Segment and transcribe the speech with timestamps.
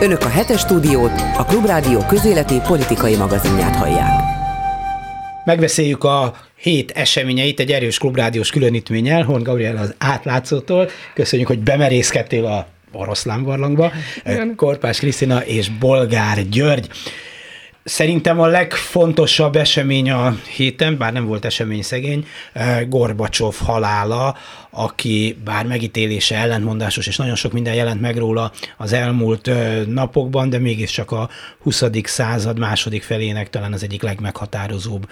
[0.00, 4.20] Önök a hetes stúdiót, a Klubrádió közéleti politikai magazinját hallják.
[5.44, 10.88] Megbeszéljük a hét eseményeit egy erős klubrádiós különítménnyel, Horn Gabriel az átlátszótól.
[11.14, 13.92] Köszönjük, hogy bemerészkedtél a oroszlán barlangba.
[14.56, 16.88] Korpás Krisztina és Bolgár György.
[17.88, 24.36] Szerintem a legfontosabb esemény a héten, bár nem volt esemény szegény, eh, Gorbacsov halála,
[24.70, 29.50] aki bár megítélése ellentmondásos, és nagyon sok minden jelent meg róla az elmúlt
[29.86, 31.82] napokban, de mégiscsak a 20.
[32.02, 35.08] század második felének talán az egyik legmeghatározóbb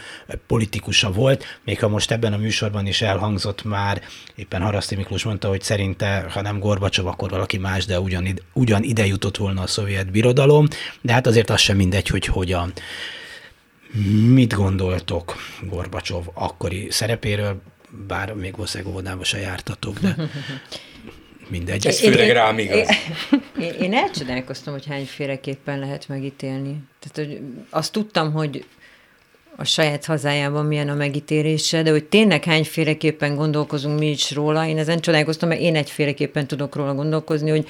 [0.47, 4.03] politikusa volt, még ha most ebben a műsorban is elhangzott már,
[4.35, 8.83] éppen Haraszti Miklós mondta, hogy szerinte, ha nem Gorbacsov, akkor valaki más, de ugyan, ugyan
[8.83, 10.67] ide jutott volna a szovjet birodalom,
[11.01, 12.73] de hát azért az sem mindegy, hogy hogyan.
[14.29, 17.61] Mit gondoltok Gorbacsov akkori szerepéről,
[18.07, 20.17] bár még valószínűleg óvodába se jártatok, de
[21.49, 21.87] mindegy.
[21.87, 22.89] Ez főleg rám igaz.
[23.61, 26.77] Én, én elcsodálkoztam, hogy hányféleképpen lehet megítélni.
[26.99, 27.41] Tehát, hogy
[27.71, 28.65] azt tudtam, hogy
[29.57, 34.79] a saját hazájában milyen a megítélése, de hogy tényleg hányféleképpen gondolkozunk mi is róla, én
[34.79, 37.69] ezen csodálkoztam, mert én egyféleképpen tudok róla gondolkozni, hogy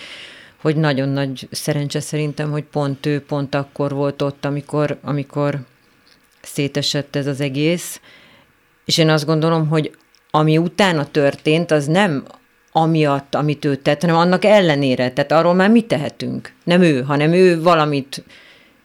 [0.56, 5.58] hogy nagyon nagy szerencse szerintem, hogy pont ő pont akkor volt ott, amikor, amikor
[6.42, 8.00] szétesett ez az egész.
[8.84, 9.96] És én azt gondolom, hogy
[10.36, 12.24] ami utána történt, az nem
[12.72, 15.10] amiatt, amit ő tett, hanem annak ellenére.
[15.10, 16.52] Tehát arról már mit tehetünk?
[16.64, 18.24] Nem ő, hanem ő valamit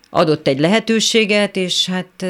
[0.09, 2.25] adott egy lehetőséget, és hát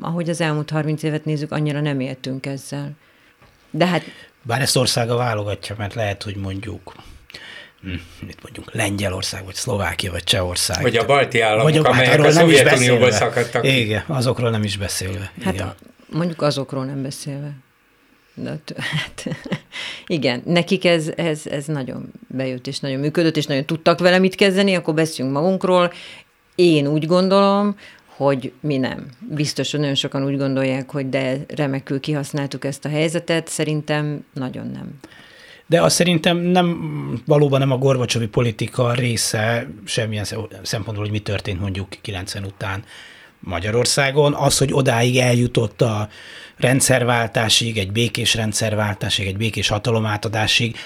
[0.00, 2.90] ahogy az elmúlt 30 évet nézzük, annyira nem éltünk ezzel.
[3.70, 4.02] De hát...
[4.42, 6.94] Bár ezt országa válogatja, mert lehet, hogy mondjuk
[7.82, 7.88] Hm,
[8.26, 10.82] mit mondjuk, Lengyelország, vagy Szlovákia, vagy Csehország.
[10.82, 13.66] Vagy a balti államok, vagy a, amelyek hát a Szovjetunióból szakadtak.
[13.66, 15.32] Igen, azokról nem is beszélve.
[15.44, 15.74] Hát igen.
[16.06, 17.50] mondjuk azokról nem beszélve.
[18.76, 19.24] Hát,
[20.06, 24.34] igen, nekik ez, ez, ez nagyon bejött, és nagyon működött, és nagyon tudtak vele mit
[24.34, 25.92] kezdeni, akkor beszéljünk magunkról.
[26.54, 29.06] Én úgy gondolom, hogy mi nem.
[29.30, 34.66] Biztos, hogy nagyon sokan úgy gondolják, hogy de remekül kihasználtuk ezt a helyzetet, szerintem nagyon
[34.66, 35.00] nem
[35.68, 40.24] de azt szerintem nem, valóban nem a Gorbacsovi politika része semmilyen
[40.62, 42.84] szempontból, hogy mi történt mondjuk 90 után
[43.40, 44.34] Magyarországon.
[44.34, 46.08] Az, hogy odáig eljutott a
[46.56, 50.76] rendszerváltásig, egy békés rendszerváltásig, egy békés hatalomátadásig,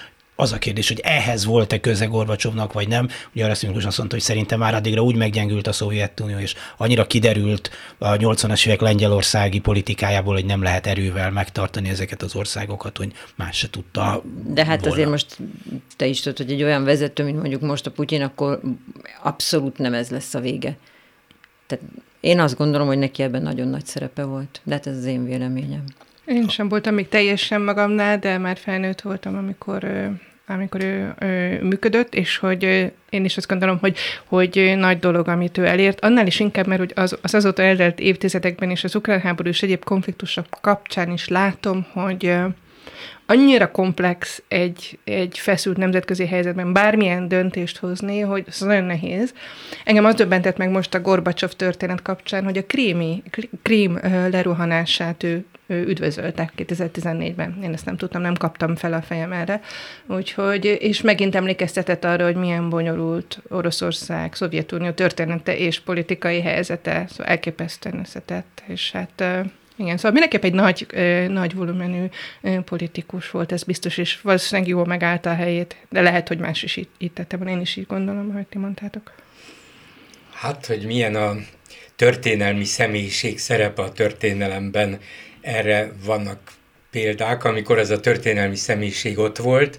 [0.42, 3.08] az a kérdés, hogy ehhez volt-e köze Gorbacsovnak, vagy nem.
[3.34, 7.06] Ugye arra Miklós azt mondta, hogy szerintem már addigra úgy meggyengült a Szovjetunió, és annyira
[7.06, 13.12] kiderült a 80-as évek lengyelországi politikájából, hogy nem lehet erővel megtartani ezeket az országokat, hogy
[13.36, 14.22] más se tudta.
[14.46, 14.94] De hát volna.
[14.94, 15.36] azért most
[15.96, 18.60] te is tudod, hogy egy olyan vezető, mint mondjuk most a Putyin, akkor
[19.22, 20.76] abszolút nem ez lesz a vége.
[21.66, 21.84] Tehát
[22.22, 24.60] én azt gondolom, hogy neki ebben nagyon nagy szerepe volt.
[24.64, 25.84] De hát ez az én véleményem.
[26.24, 30.10] Én sem voltam még teljesen magamnál, de már felnőtt voltam, amikor
[30.46, 35.58] amikor ő, ő működött, és hogy én is azt gondolom, hogy, hogy nagy dolog, amit
[35.58, 36.00] ő elért.
[36.00, 39.62] Annál is inkább, mert hogy az, az azóta eltelt évtizedekben és az ukrán háború és
[39.62, 42.36] egyéb konfliktusok kapcsán is látom, hogy
[43.26, 49.34] annyira komplex egy, egy feszült nemzetközi helyzetben bármilyen döntést hozni, hogy ez nagyon nehéz.
[49.84, 53.22] Engem az döbbentett meg most a Gorbacsov történet kapcsán, hogy a krími,
[53.62, 53.98] krím
[54.30, 57.58] leruhanását ő üdvözöltek 2014-ben.
[57.62, 59.60] Én ezt nem tudtam, nem kaptam fel a fejem erre.
[60.06, 67.26] Úgyhogy, és megint emlékeztetett arra, hogy milyen bonyolult Oroszország, Szovjetunió története és politikai helyzete, szóval
[67.26, 69.24] elképesztően összetett, és hát
[69.82, 70.86] igen, szóval mindenképp egy nagy,
[71.28, 72.04] nagy volumenű
[72.64, 76.76] politikus volt, ez biztos, és valószínűleg jól megállta a helyét, de lehet, hogy más is
[76.76, 79.12] így, így tette, én is így gondolom, hogy ti mondtátok.
[80.32, 81.36] Hát, hogy milyen a
[81.96, 84.98] történelmi személyiség szerepe a történelemben,
[85.40, 86.38] erre vannak
[86.90, 89.78] példák, amikor ez a történelmi személyiség ott volt,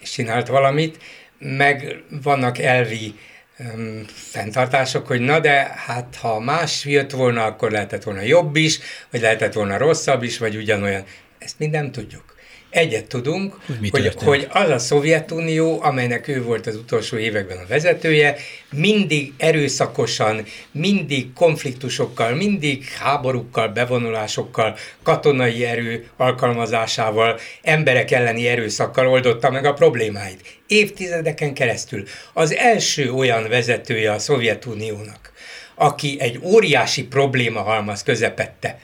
[0.00, 1.02] és csinált valamit,
[1.38, 3.14] meg vannak elvi
[3.58, 8.78] um, fenntartások, hogy na de hát ha más jött volna, akkor lehetett volna jobb is,
[9.10, 11.04] vagy lehetett volna rosszabb is, vagy ugyanolyan.
[11.38, 12.33] Ezt mind nem tudjuk.
[12.74, 17.66] Egyet tudunk, hogy, hogy, hogy az a Szovjetunió, amelynek ő volt az utolsó években a
[17.68, 18.36] vezetője,
[18.72, 29.64] mindig erőszakosan, mindig konfliktusokkal, mindig háborúkkal, bevonulásokkal, katonai erő alkalmazásával, emberek elleni erőszakkal oldotta meg
[29.64, 30.40] a problémáit.
[30.66, 32.04] Évtizedeken keresztül.
[32.32, 35.32] Az első olyan vezetője a Szovjetuniónak,
[35.74, 38.78] aki egy óriási probléma halmaz közepette,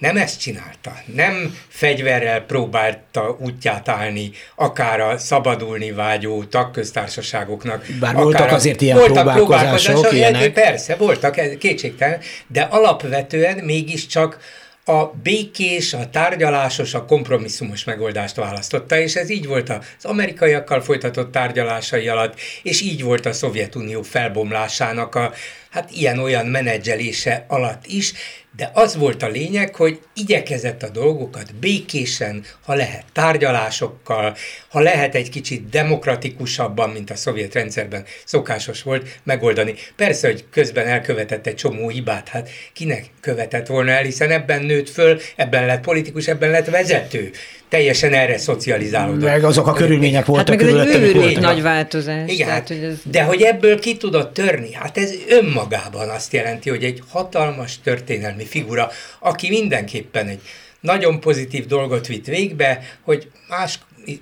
[0.00, 0.92] nem ezt csinálta.
[1.14, 7.86] Nem fegyverrel próbálta útját állni, akár a szabadulni vágyó tagköztársaságoknak.
[8.00, 10.52] Bár voltak azért ilyen voltak próbálkozások, próbálkozások ilyenek.
[10.52, 14.38] Persze, voltak, kétségtelen, de alapvetően mégiscsak
[14.84, 21.32] a békés, a tárgyalásos, a kompromisszumos megoldást választotta, és ez így volt az amerikaiakkal folytatott
[21.32, 25.32] tárgyalásai alatt, és így volt a Szovjetunió felbomlásának a
[25.70, 28.12] hát ilyen-olyan menedzselése alatt is,
[28.56, 34.36] de az volt a lényeg, hogy igyekezett a dolgokat békésen, ha lehet tárgyalásokkal,
[34.68, 39.74] ha lehet egy kicsit demokratikusabban, mint a szovjet rendszerben szokásos volt, megoldani.
[39.96, 44.88] Persze, hogy közben elkövetett egy csomó hibát, hát kinek követett volna el, hiszen ebben nőtt
[44.88, 47.30] föl, ebben lett politikus, ebben lett vezető
[47.70, 49.28] teljesen erre szocializálódott.
[49.28, 52.30] Meg azok a körülmények voltak hát meg ez egy őrült nagy változás.
[52.30, 52.96] Igen, tehát, hogy ez...
[53.10, 58.44] de hogy ebből ki tudott törni, hát ez önmagában azt jelenti, hogy egy hatalmas történelmi
[58.44, 60.40] figura, aki mindenképpen egy
[60.80, 63.78] nagyon pozitív dolgot vitt végbe, hogy más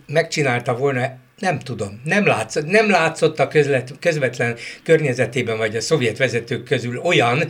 [0.07, 6.19] megcsinálta volna nem tudom, nem látszott, nem látszott a közlet, közvetlen környezetében, vagy a szovjet
[6.19, 7.43] vezetők közül olyan,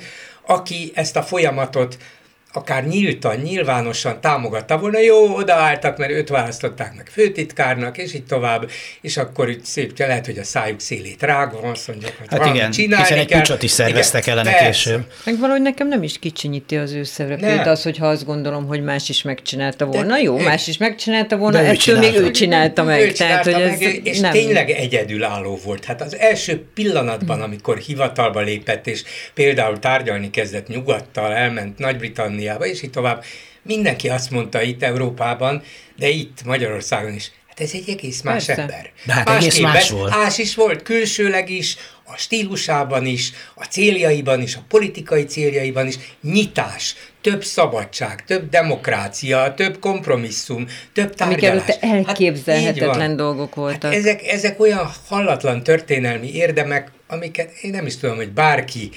[0.47, 1.97] aki ezt a folyamatot
[2.53, 8.71] akár nyíltan, nyilvánosan támogatta volna, jó, odaálltak, mert őt választották meg főtitkárnak, és így tovább,
[9.01, 12.71] és akkor így szép, lehet, hogy a szájuk szélét rágva, azt mondják, hogy hát igen,
[12.71, 15.05] csinálni hiszen egy pucsot is szerveztek igen, ellene később.
[15.25, 19.09] Meg valahogy nekem nem is kicsinyíti az ő szerepét az, hogyha azt gondolom, hogy más
[19.09, 20.15] is megcsinálta volna.
[20.15, 22.11] De, jó, más is megcsinálta volna, ettől csinálta.
[22.11, 23.01] még ő csinálta meg.
[23.01, 24.33] Ő tehát, hogy ez és nem.
[24.33, 25.85] tényleg egyedülálló volt.
[25.85, 29.03] Hát az első pillanatban, amikor hivatalba lépett, és
[29.35, 33.25] például tárgyalni kezdett nyugattal, elment Nagy-Britannia Angliába, és így tovább.
[33.63, 35.63] Mindenki azt mondta itt Európában,
[35.97, 38.63] de itt Magyarországon is, hát ez egy egész más Persze.
[38.63, 38.91] ember.
[39.05, 40.11] De hát más egész más volt.
[40.11, 45.99] Más is volt, külsőleg is, a stílusában is, a céljaiban is, a politikai céljaiban is,
[46.23, 51.63] nyitás, több szabadság, több demokrácia, több kompromisszum, több tárgyalás.
[51.63, 53.83] Amik előtte elképzelhetetlen hát dolgok voltak.
[53.83, 58.91] Hát ezek, ezek olyan hallatlan történelmi érdemek, amiket én nem is tudom, hogy bárki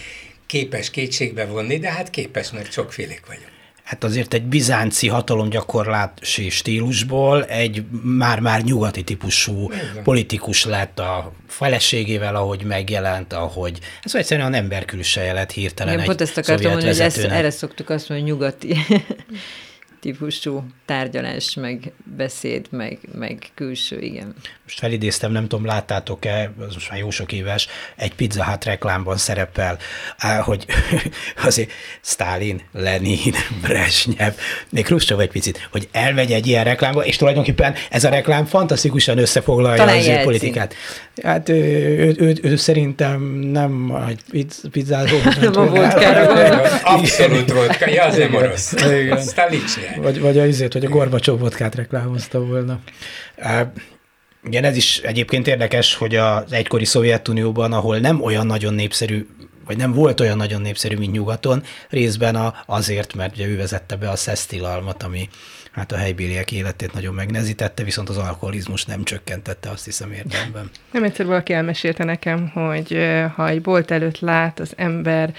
[0.51, 3.49] képes kétségbe vonni, de hát képes, mert sokfélék vagyok.
[3.83, 10.03] Hát azért egy bizánci hatalomgyakorlási stílusból egy már-már nyugati típusú Igen.
[10.03, 13.79] politikus lett a feleségével, ahogy megjelent, ahogy...
[14.03, 17.17] Ez egyszerűen a ember külseje lett hirtelen Igen, egy pont ezt akartam mondani, hogy ezt,
[17.17, 18.77] erre szoktuk azt mondani, hogy nyugati
[20.01, 24.35] típusú tárgyalás, meg beszéd, meg, meg külső, igen.
[24.63, 29.17] Most felidéztem, nem tudom, láttátok-e, az most már jó sok éves, egy Pizza Hut reklámban
[29.17, 29.77] szerepel,
[30.41, 30.65] hogy
[31.45, 31.71] azért
[32.01, 34.33] Stalin, Lenin, Brezsnyev,
[34.69, 39.17] még Khrushchev egy picit, hogy elmegy egy ilyen reklámba, és tulajdonképpen ez a reklám fantasztikusan
[39.17, 40.75] összefoglalja Talán az ő politikát.
[41.23, 41.55] Hát ő,
[41.97, 43.21] ő, ő, ő, szerintem
[43.51, 45.17] nem egy pizzázó.
[45.41, 48.73] Nem a vodkára Abszolút vodka, ja, az nem orosz.
[49.27, 49.67] Stalin
[49.97, 52.79] vagy, vagy a izét, hogy a Gorbacsov vodkát reklámozta volna.
[54.43, 59.27] Igen, ez is egyébként érdekes, hogy az egykori Szovjetunióban, ahol nem olyan nagyon népszerű
[59.65, 63.95] vagy nem volt olyan nagyon népszerű, mint nyugaton, részben a, azért, mert ugye ő vezette
[63.95, 65.29] be a szesztilalmat, ami
[65.71, 70.69] hát a helybéliek életét nagyon megnezítette, viszont az alkoholizmus nem csökkentette, azt hiszem érdemben.
[70.91, 72.97] Nem egyszer valaki elmesélte nekem, hogy
[73.35, 75.33] ha egy bolt előtt lát az ember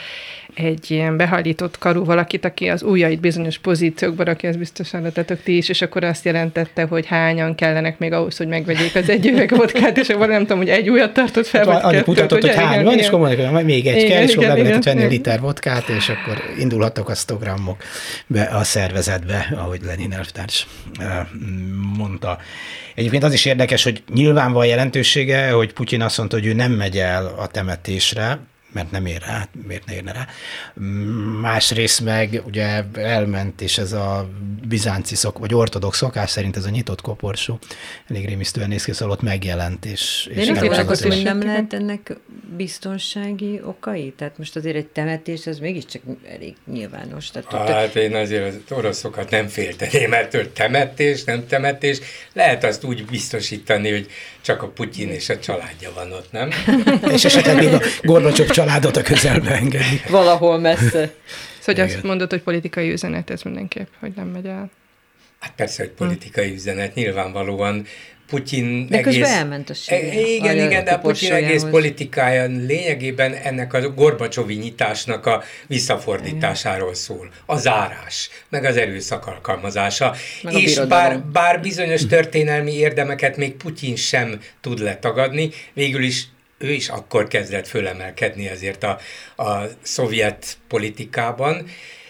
[0.55, 5.57] egy ilyen behajlított karú valakit, aki az ujjait bizonyos pozíciókban rakja, ez biztosan letetek ti
[5.57, 9.57] is, és akkor azt jelentette, hogy hányan kellenek még ahhoz, hogy megvegyék az egy üveg
[9.57, 12.85] vodkát, és akkor nem tudom, hogy egy újat tartott fel, hát, vagy mutatott, hogy, hány
[12.85, 16.43] van, és mondjuk, még egy igen, kell, és akkor lehetett venni liter vodkát, és akkor
[16.59, 17.83] indulhattak a 100 grammok
[18.27, 20.67] be a szervezetbe, ahogy Lenin elvtárs
[21.97, 22.39] mondta.
[22.95, 26.73] Egyébként az is érdekes, hogy nyilván van jelentősége, hogy Putyin azt mondta, hogy ő nem
[26.73, 28.39] megy el a temetésre,
[28.73, 30.27] mert nem ér rá, miért ne érne rá.
[31.41, 34.29] Másrészt meg ugye elment, és ez a
[34.69, 37.59] bizánci szok, vagy ortodox szokás szerint ez a nyitott koporsó,
[38.09, 39.85] elég rémisztően néz ki, szóval ott megjelent.
[39.85, 42.17] És, De és én nem azt, hogy nem lehet ennek
[42.57, 44.13] biztonsági okai?
[44.17, 47.31] Tehát most azért egy temetés, az mégiscsak elég nyilvános.
[47.31, 51.99] Tehát hát én azért az oroszokat nem félteném, mert temetés, nem temetés,
[52.33, 54.07] lehet azt úgy biztosítani, hogy
[54.41, 56.51] csak a Putyin és a családja van ott, nem?
[57.15, 60.01] és esetleg még a Gorbacsov családot a közelbe engedi.
[60.11, 61.11] Valahol messze.
[61.63, 64.71] Szóval azt mondod, hogy politikai üzenet ez mindenképp, hogy nem megy el.
[65.41, 66.55] Hát persze, hogy politikai hm.
[66.55, 67.87] üzenet, nyilvánvalóan
[68.27, 69.29] Putyin de egész...
[69.29, 73.91] elment a sír, e, Igen, a igen, de a Putyin egész politikája lényegében ennek a
[73.91, 77.31] Gorbacsovi nyitásnak a visszafordításáról szól.
[77.47, 80.15] A zárás, meg az erőszak alkalmazása.
[80.43, 86.27] Meg és bár, bár bizonyos történelmi érdemeket még Putyin sem tud letagadni, végül is
[86.63, 88.99] ő is akkor kezdett fölemelkedni ezért a,
[89.43, 91.67] a szovjet politikában.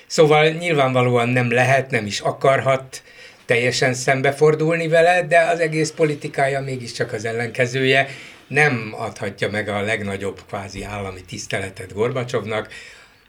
[0.06, 3.02] Szóval nyilvánvalóan nem lehet, nem is akarhat
[3.44, 8.08] teljesen szembefordulni vele, de az egész politikája mégiscsak az ellenkezője.
[8.46, 12.68] Nem adhatja meg a legnagyobb kvázi állami tiszteletet Gorbacsovnak,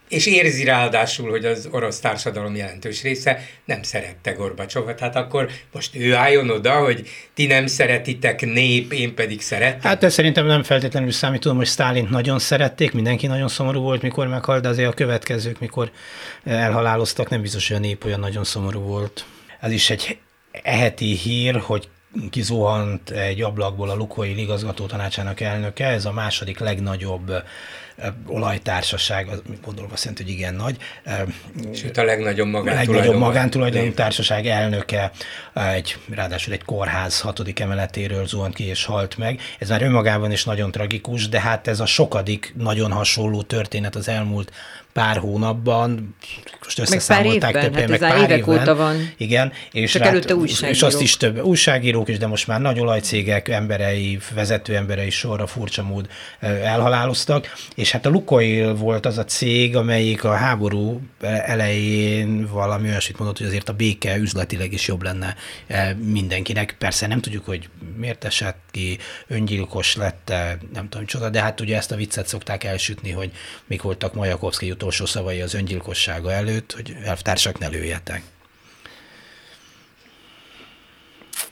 [0.10, 5.00] és érzi ráadásul, hogy az orosz társadalom jelentős része nem szerette Gorbacsovat.
[5.00, 9.82] Hát akkor most ő álljon oda, hogy ti nem szeretitek nép, én pedig szeretem.
[9.82, 11.42] Hát ez szerintem nem feltétlenül számít.
[11.42, 15.60] Tudom, hogy Stálint nagyon szerették, mindenki nagyon szomorú volt, mikor meghalt, de azért a következők,
[15.60, 15.92] mikor
[16.44, 19.26] elhaláloztak, nem biztos, hogy a nép olyan nagyon szomorú volt.
[19.60, 20.18] Ez is egy
[20.64, 21.88] eheti hír, hogy
[22.30, 27.32] kizuhant egy ablakból a Lukoil igazgató tanácsának elnöke, ez a második legnagyobb
[28.28, 30.78] olajtársaság, az gondolom azt jelenti, hogy igen nagy.
[31.74, 35.12] Sőt, a legnagyobb magántulajdonú, legnagyobb magántulajdonú társaság elnöke,
[35.54, 39.40] egy, ráadásul egy kórház hatodik emeletéről zuhant ki és halt meg.
[39.60, 44.08] Ez már önmagában is nagyon tragikus, de hát ez a sokadik nagyon hasonló történet az
[44.08, 44.52] elmúlt
[44.94, 46.16] pár hónapban,
[46.64, 49.10] most összeszámolták több hát meg pár évek évben, óta van.
[49.18, 50.76] Igen, és, Csak rát, előtte újságírók.
[50.76, 55.48] és azt is több újságírók is, de most már nagy olajcégek emberei, vezető emberei sorra
[55.48, 56.08] furcsa mód
[56.40, 63.18] elhaláloztak, és hát a Lukoil volt az a cég, amelyik a háború elején valami olyasmit
[63.18, 65.36] mondott, hogy azért a béke üzletileg is jobb lenne
[65.98, 66.76] mindenkinek.
[66.80, 68.98] Persze nem tudjuk, hogy miért esett ki,
[69.28, 70.34] öngyilkos lett,
[70.74, 73.32] nem tudom csoda, de hát ugye ezt a viccet szokták elsütni, hogy
[73.66, 78.22] mik voltak Majakovszki utolsó szavai az öngyilkossága előtt, hogy elvtársak ne lőjetek.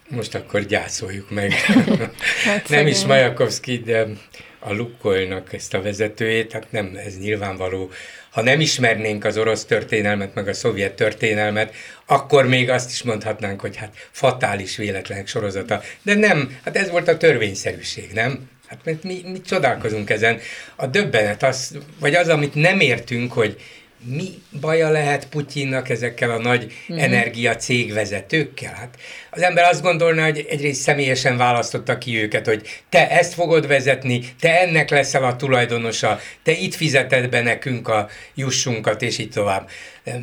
[0.08, 1.54] Most akkor gyászoljuk meg.
[2.46, 4.08] hát nem is Majakovszki, de
[4.60, 7.92] a Lukkolnak ezt a vezetőjét, hát nem, ez nyilvánvaló.
[8.30, 13.62] Ha nem ismernénk az orosz történelmet, meg a szovjet történelmet, akkor még azt is mondhatnánk,
[13.62, 15.82] hogy hát fatális véletlenek sorozata.
[16.02, 18.50] De nem, hát ez volt a törvényszerűség, nem?
[18.72, 20.40] Hát mert mi, mi csodálkozunk ezen.
[20.76, 23.62] A döbbenet az, vagy az, amit nem értünk, hogy
[24.04, 24.28] mi
[24.60, 27.02] baja lehet Putyinnak ezekkel a nagy mm-hmm.
[27.02, 28.74] energia cégvezetőkkel?
[28.74, 28.98] Hát
[29.34, 34.22] az ember azt gondolna, hogy egyrészt személyesen választotta ki őket, hogy te ezt fogod vezetni,
[34.40, 39.70] te ennek leszel a tulajdonosa, te itt fizeted be nekünk a jussunkat, és így tovább.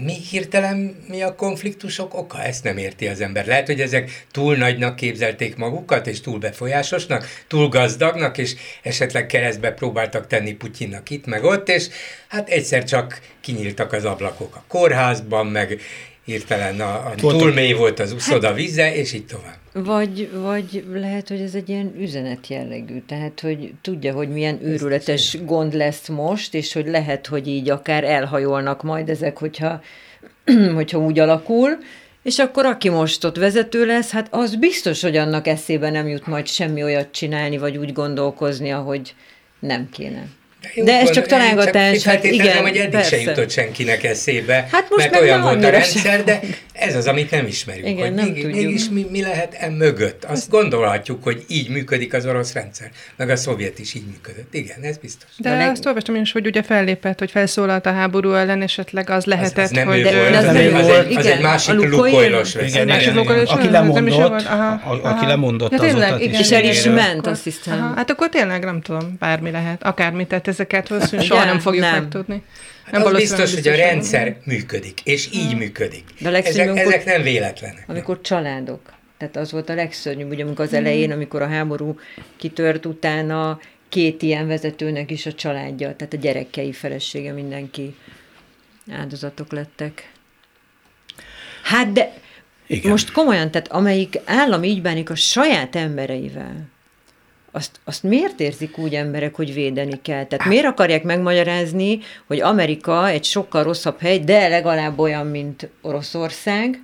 [0.04, 2.42] Mi hirtelen mi a konfliktusok oka?
[2.42, 3.46] Ezt nem érti az ember.
[3.46, 9.72] Lehet, hogy ezek túl nagynak képzelték magukat, és túl befolyásosnak, túl gazdagnak, és esetleg keresztbe
[9.72, 11.88] próbáltak tenni Putyinnak itt, meg ott, és
[12.28, 15.80] hát egyszer csak kinyíltak az ablakok a kórházban, meg
[16.28, 19.56] hirtelen a, a túl mély volt az uszoda hát, víze, és így tovább.
[19.72, 25.36] Vagy, vagy lehet, hogy ez egy ilyen üzenet jellegű, tehát, hogy tudja, hogy milyen őrületes
[25.44, 29.80] gond lesz most, és hogy lehet, hogy így akár elhajolnak majd ezek, hogyha,
[30.74, 31.78] hogyha úgy alakul,
[32.22, 36.26] és akkor aki most ott vezető lesz, hát az biztos, hogy annak eszébe nem jut
[36.26, 39.14] majd semmi olyat csinálni, vagy úgy gondolkozni, ahogy
[39.58, 40.26] nem kéne.
[40.60, 43.16] De, De ez csak találgatás, hát igen, hogy eddig persze.
[43.16, 46.40] se jutott senkinek eszébe, hát most mert olyan volt a rendszer, de
[46.72, 47.86] ez az, amit nem ismerünk.
[47.86, 48.62] Igen, hogy nem még, tudjuk.
[48.62, 50.24] Mégis mi, mi lehet e mögött?
[50.24, 54.54] Azt gondolhatjuk, hogy így működik az orosz rendszer, meg a szovjet is így működött.
[54.54, 55.28] Igen, ez biztos.
[55.36, 55.70] De, de leg...
[55.70, 59.56] azt olvastam én is, hogy ugye fellépett, hogy felszólalt a háború ellen, esetleg az lehetett,
[59.56, 60.02] az, az nem hogy...
[60.02, 62.88] De, volt, az, nem az, egy, az egy másik lukoilos igen,
[63.46, 64.36] aki lemondott,
[65.02, 66.18] aki lemondott azóta.
[66.18, 67.92] És el is ment, azt hiszem.
[67.96, 72.42] Hát akkor tényleg nem tudom, bármi lehet, akármit, tehát ezeket valószínűleg soha nem fogjuk megtudni.
[72.90, 74.36] Nem az biztos, hogy a rendszer nem.
[74.44, 75.58] működik, és így hmm.
[75.58, 76.04] működik.
[76.20, 77.84] De ezek, ezek nem véletlenek.
[77.86, 78.80] Amikor családok,
[79.18, 81.98] tehát az volt a legszörnyűbb, ugye amikor az elején, amikor a háború
[82.36, 87.94] kitört utána, két ilyen vezetőnek is a családja, tehát a gyerekei, felesége, mindenki
[88.92, 90.12] áldozatok lettek.
[91.62, 92.12] Hát de
[92.66, 92.90] Igen.
[92.90, 96.68] most komolyan, tehát amelyik állam így bánik a saját embereivel,
[97.52, 100.24] azt, azt miért érzik úgy emberek, hogy védeni kell?
[100.24, 106.82] Tehát miért akarják megmagyarázni, hogy Amerika egy sokkal rosszabb hely, de legalább olyan, mint Oroszország,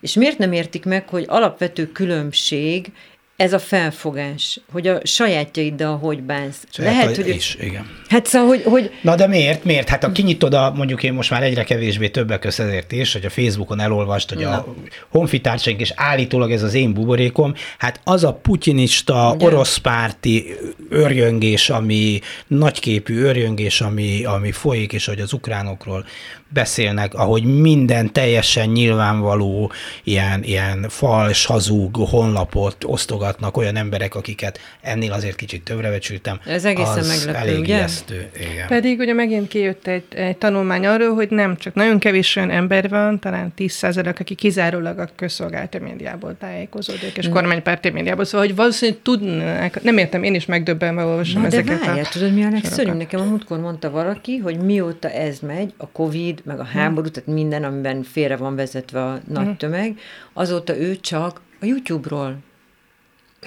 [0.00, 2.92] és miért nem értik meg, hogy alapvető különbség
[3.36, 6.64] ez a felfogás, hogy a sajátjaiddal hogy bánsz.
[6.70, 7.28] Saját Lehet, hogy...
[7.28, 7.90] Is, igen.
[8.08, 8.90] Hát szóval, hogy, hogy...
[9.02, 9.64] Na de miért?
[9.64, 9.88] Miért?
[9.88, 13.24] Hát ha kinyitod a, mondjuk én most már egyre kevésbé többek között ezért is, hogy
[13.24, 14.50] a Facebookon elolvast, hogy Na.
[14.50, 14.74] a
[15.08, 19.46] honfitársaink, és állítólag ez az én buborékom, hát az a putinista, Ugye?
[19.46, 20.54] orosz párti
[20.88, 26.06] örjöngés, ami nagyképű örjöngés, ami, ami folyik, és hogy az ukránokról
[26.48, 29.72] beszélnek, ahogy minden teljesen nyilvánvaló,
[30.04, 36.40] ilyen, ilyen fals, hazug honlapot osztogatnak olyan emberek, akiket ennél azért kicsit többre becsültem.
[36.46, 37.74] Ez egészen az meglepő, elég ugye?
[37.74, 38.66] Ijesztő, igen.
[38.66, 42.88] Pedig ugye megint kijött egy, egy tanulmány arról, hogy nem csak nagyon kevés olyan ember
[42.88, 47.32] van, talán 10% aki kizárólag a közszolgálati médiából tájékozódik, és mm.
[47.32, 48.24] kormánypárti médiából.
[48.24, 51.78] Szóval, hogy valószínűleg tudnák, nem értem, én is megdöbbenve olvasom Na, ezeket.
[51.78, 52.96] De várjál, tudod, mi a legszörnyűbb?
[52.96, 57.28] Nekem a múltkor mondta valaki, hogy mióta ez megy, a Covid, meg a háború, tehát
[57.28, 59.52] minden, amiben félre van vezetve a nagy hm.
[59.52, 59.98] tömeg,
[60.32, 62.36] azóta ő csak a YouTube-ról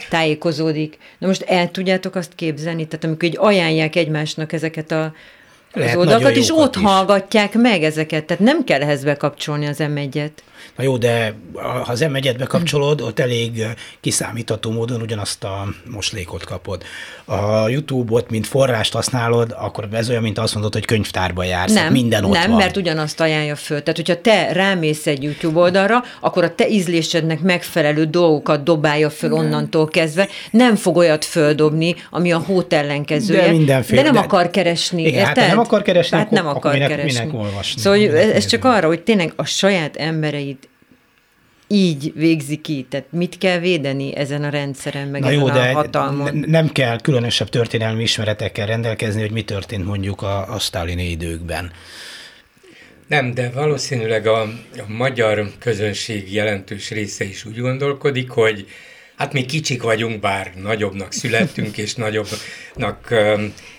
[0.09, 0.97] tájékozódik.
[1.17, 5.13] Na most el tudjátok azt képzelni, tehát amikor így ajánlják egymásnak ezeket a
[5.73, 6.81] az oldalakat, és ott is.
[6.81, 8.25] hallgatják meg ezeket.
[8.25, 10.31] Tehát nem kell ehhez bekapcsolni az M1-et.
[10.75, 13.65] Na jó, de ha az m bekapcsolod, ott elég
[14.01, 16.83] kiszámítható módon ugyanazt a moslékot kapod.
[17.25, 21.91] A YouTube-ot, mint forrást használod, akkor ez olyan, mint azt mondod, hogy könyvtárba jársz, Nem,
[21.91, 22.59] minden ott nem van.
[22.59, 23.79] mert ugyanazt ajánlja föl.
[23.83, 29.31] Tehát, hogyha te rámész egy YouTube oldalra, akkor a te ízlésednek megfelelő dolgokat dobálja föl
[29.33, 30.27] onnantól kezdve.
[30.51, 33.41] Nem fog olyat földobni, ami a hót ellenkezője.
[33.45, 35.43] De mindenféle- De nem de- akar keresni, Igen, hát érted?
[35.43, 37.19] ha nem akar keresni, hát nem akar minek- keresni.
[37.25, 37.81] minek olvasni?
[37.81, 38.49] Szóval Minek ez nézni?
[38.49, 40.48] csak arra, hogy tényleg a saját embereid
[41.71, 42.85] így végzi ki.
[42.89, 46.37] Tehát mit kell védeni ezen a rendszeren, meg Na ezen jó, a de hatalmon?
[46.37, 51.71] n- nem kell különösebb történelmi ismeretekkel rendelkezni, hogy mi történt mondjuk a, a sztálini időkben.
[53.07, 58.67] Nem, de valószínűleg a, a magyar közönség jelentős része is úgy gondolkodik, hogy
[59.17, 63.13] hát mi kicsik vagyunk, bár nagyobbnak születtünk, és nagyobbnak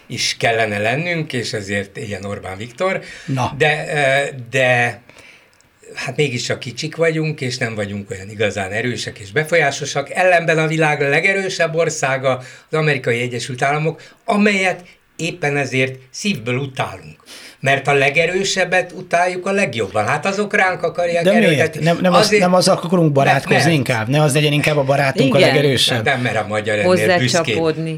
[0.06, 3.00] is kellene lennünk, és ezért ilyen Orbán Viktor.
[3.26, 3.54] Na.
[3.58, 5.00] De, ö, de
[5.94, 10.10] hát mégiscsak kicsik vagyunk, és nem vagyunk olyan igazán erősek és befolyásosak.
[10.10, 12.36] Ellenben a világ legerősebb országa
[12.70, 14.84] az Amerikai Egyesült Államok, amelyet
[15.16, 17.22] éppen ezért szívből utálunk.
[17.60, 20.06] Mert a legerősebbet utáljuk a legjobban.
[20.06, 21.44] Hát azok ránk akarják De miért?
[21.44, 21.84] erőltetni.
[21.84, 24.08] Nem, nem, az, nem azzal akarunk barátkozni Mert- inkább?
[24.08, 25.48] Ne az legyen inkább a barátunk Igen.
[25.48, 26.04] a legerősebb?
[26.04, 26.86] Nem, mert a magyar ennél.
[26.86, 27.90] Hozzácsapódni.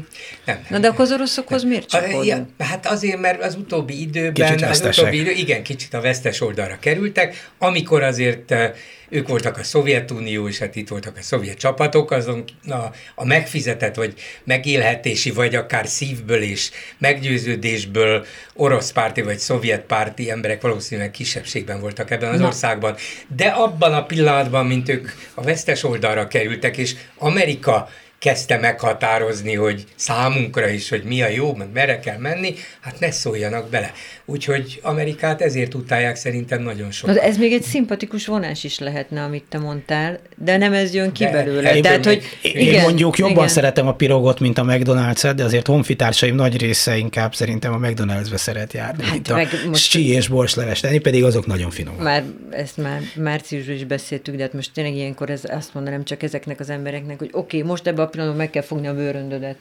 [0.45, 0.65] Nem, nem.
[0.69, 1.91] Na de akkor az oroszokhoz miért
[2.23, 6.41] ja, hát azért, mert az utóbbi időben, Kicsit az utóbbi idő, igen, kicsit a vesztes
[6.41, 8.71] oldalra kerültek, amikor azért eh,
[9.13, 12.73] ők voltak a Szovjetunió, és hát itt voltak a szovjet csapatok, azon a,
[13.15, 20.61] a megfizetett, vagy megélhetési, vagy akár szívből és meggyőződésből orosz párti, vagy szovjet párti emberek
[20.61, 22.45] valószínűleg kisebbségben voltak ebben az Na.
[22.45, 22.95] országban.
[23.35, 27.89] De abban a pillanatban, mint ők a vesztes oldalra kerültek, és Amerika
[28.23, 33.11] kezdte meghatározni, hogy számunkra is, hogy mi a jó, meg merre kell menni, hát ne
[33.11, 33.91] szóljanak bele.
[34.25, 37.15] Úgyhogy Amerikát ezért utálják szerintem nagyon Na, sokan.
[37.15, 41.11] de ez még egy szimpatikus vonás is lehetne, amit te mondtál, de nem ez jön
[41.11, 41.69] ki De belőle.
[41.69, 43.47] ebből Tehát, hogy Én igen, mondjuk jobban igen.
[43.47, 48.37] szeretem a pirogot, mint a McDonald's-et, de azért honfitársaim nagy része inkább szerintem a McDonald's-be
[48.37, 52.01] szeret járni, Hát mint a meg most- csí és borsleves tenni, pedig azok nagyon finomak.
[52.01, 56.23] Már ezt már márciusban is beszéltük, de hát most tényleg ilyenkor ez, azt mondanám csak
[56.23, 59.57] ezeknek az embereknek, hogy oké, okay, most ebben a pillanatban meg kell fogni a bőröndödet.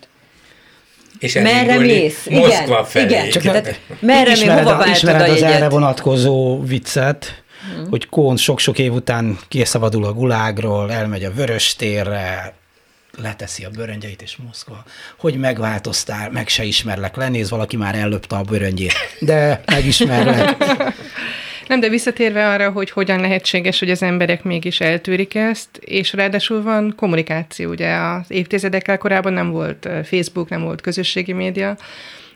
[1.19, 2.27] És Merre mész?
[2.27, 3.05] Igen, Moszkva felé.
[3.05, 3.31] igen.
[3.31, 7.43] Csak Tehát merre mi, ismered, hova a, ismered a az erre vonatkozó viccet,
[7.75, 7.89] hmm.
[7.89, 12.55] hogy Kohn sok-sok év után kiszabadul a gulágról, elmegy a vörös térre,
[13.19, 14.85] leteszi a bőröngyeit, és Moszkva,
[15.17, 20.57] hogy megváltoztál, meg se ismerlek, lenéz, valaki már ellöpte a bőröngyét, de megismerlek.
[21.73, 26.63] Nem, de visszatérve arra, hogy hogyan lehetséges, hogy az emberek mégis eltűrik ezt, és ráadásul
[26.63, 31.77] van kommunikáció, ugye az évtizedekkel korábban nem volt eh, Facebook, nem volt közösségi média,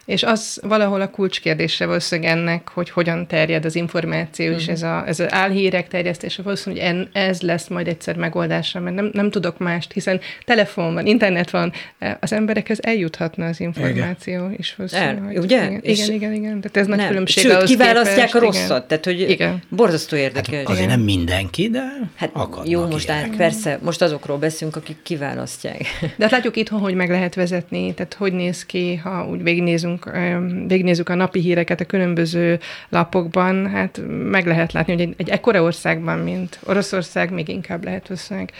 [0.07, 5.03] és az valahol a kulcskérdése valószínűleg ennek, hogy hogyan terjed az információ, és ez, a,
[5.07, 9.59] ez az álhírek terjesztése valószínűleg, en, ez lesz majd egyszer megoldása, mert nem, nem tudok
[9.59, 15.25] mást, hiszen telefon van, internet van, eh, az emberekhez eljuthatna az információ, és valószínűleg, El,
[15.25, 15.64] hogy- ugye?
[15.64, 17.09] Igen, És- igen, igen, igen, tehát ez nagy Nem.
[17.09, 18.51] különbség Sőt, ahhoz kiválasztják képest, a igen.
[18.51, 19.62] rosszat, tehát hogy Igen.
[19.69, 20.55] borzasztó érdekes.
[20.55, 21.83] Hát azért nem mindenki, de
[22.14, 23.31] Hát akadnak jó, most ilyenek.
[23.31, 25.83] át, persze, most azokról beszélünk, akik kiválasztják.
[26.01, 29.95] De hát látjuk itthon, hogy meg lehet vezetni, tehát hogy néz ki, ha úgy végignézünk,
[30.04, 35.28] öm, végignézzük a napi híreket a különböző lapokban, hát meg lehet látni, hogy egy, egy
[35.28, 38.52] ekkora országban, mint Oroszország, még inkább lehet valószínűleg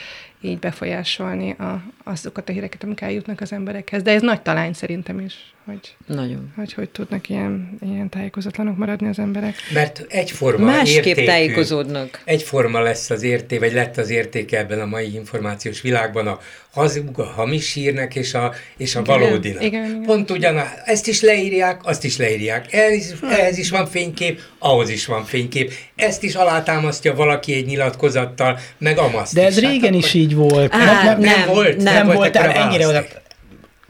[0.47, 4.03] így befolyásolni a, azokat a híreket, amik eljutnak az emberekhez.
[4.03, 6.53] De ez nagy talány szerintem is, hogy Nagyon.
[6.57, 9.55] hogy, hogy tudnak ilyen, ilyen tájékozatlanok maradni az emberek.
[9.75, 12.23] Mert egyforma Másképp értékű, tájékozódnak.
[12.25, 16.39] Egyforma lesz az érté, vagy lett az értéke ebben a mai információs világban a
[16.73, 19.63] hazug, a hamis hírnek és a, és a Igen, valódinak.
[19.63, 20.03] igen, igen.
[20.03, 20.67] Pont ugyanaz.
[20.85, 22.73] Ezt is leírják, azt is leírják.
[22.73, 25.73] Ehhez, ehhez is van fénykép, ahhoz is van fénykép.
[25.95, 29.63] Ezt is alátámasztja valaki egy nyilatkozattal, meg amazt De ez is.
[29.63, 30.75] Hát régen akkor- is így volt.
[30.75, 33.05] Á, nem, nem volt, nem nem volt ekkora ennyire oda.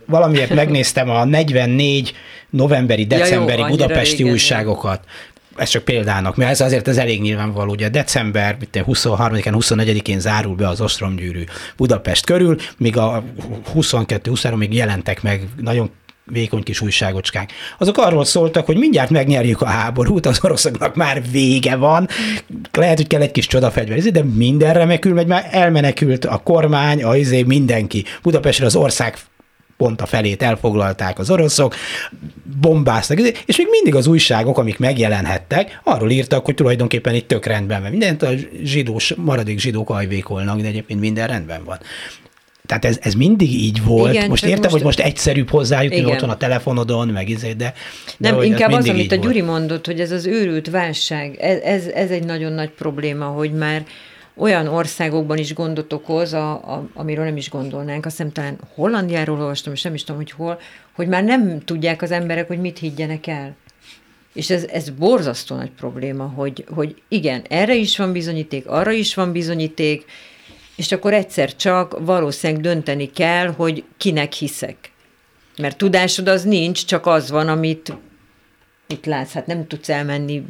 [0.06, 2.14] Valamiért megnéztem a 44
[2.50, 5.00] novemberi, Ja, jó, decemberi budapesti régen, újságokat.
[5.56, 7.70] Ez csak példának, mert ez azért ez elég nyilvánvaló.
[7.70, 11.44] Ugye december mit tudom, 23-án, 24-én zárul be az ostromgyűrű
[11.76, 13.22] Budapest körül, míg a
[13.74, 15.90] 22-23 még jelentek meg nagyon
[16.26, 17.52] vékony kis újságocskák.
[17.78, 22.08] Azok arról szóltak, hogy mindjárt megnyerjük a háborút, az oroszoknak már vége van,
[22.72, 27.16] lehet, hogy kell egy kis csodafegyver, de minden remekül megy, már elmenekült a kormány, a
[27.16, 28.04] izé, mindenki.
[28.22, 29.18] Budapestre az ország
[29.76, 31.74] pont a felét elfoglalták az oroszok,
[32.60, 37.82] bombáztak, és még mindig az újságok, amik megjelenhettek, arról írtak, hogy tulajdonképpen itt tök rendben
[37.82, 37.90] van.
[37.90, 38.30] Mindent a
[38.62, 41.78] zsidós, maradék zsidók ajvékolnak, de egyébként minden rendben van.
[42.66, 44.14] Tehát ez, ez mindig így volt.
[44.14, 46.10] Igen, most értem, most- hogy most egyszerűbb hozzájutni, Igen.
[46.10, 47.74] ott van a telefonodon, meg izé, de,
[48.18, 49.26] de Nem, inkább az, amit a volt.
[49.28, 53.52] Gyuri mondott, hogy ez az őrült válság, ez, ez, ez egy nagyon nagy probléma, hogy
[53.52, 53.84] már
[54.36, 58.06] olyan országokban is gondot okoz, a, a, amiről nem is gondolnánk.
[58.06, 60.58] Azt hiszem talán Hollandiáról olvastam, és nem is tudom, hogy hol,
[60.92, 63.56] hogy már nem tudják az emberek, hogy mit higgyenek el.
[64.32, 69.14] És ez, ez borzasztó nagy probléma, hogy, hogy igen, erre is van bizonyíték, arra is
[69.14, 70.04] van bizonyíték,
[70.76, 74.76] és akkor egyszer csak valószínűleg dönteni kell, hogy kinek hiszek.
[75.58, 77.92] Mert tudásod az nincs, csak az van, amit
[78.86, 79.32] itt látsz.
[79.32, 80.46] Hát nem tudsz elmenni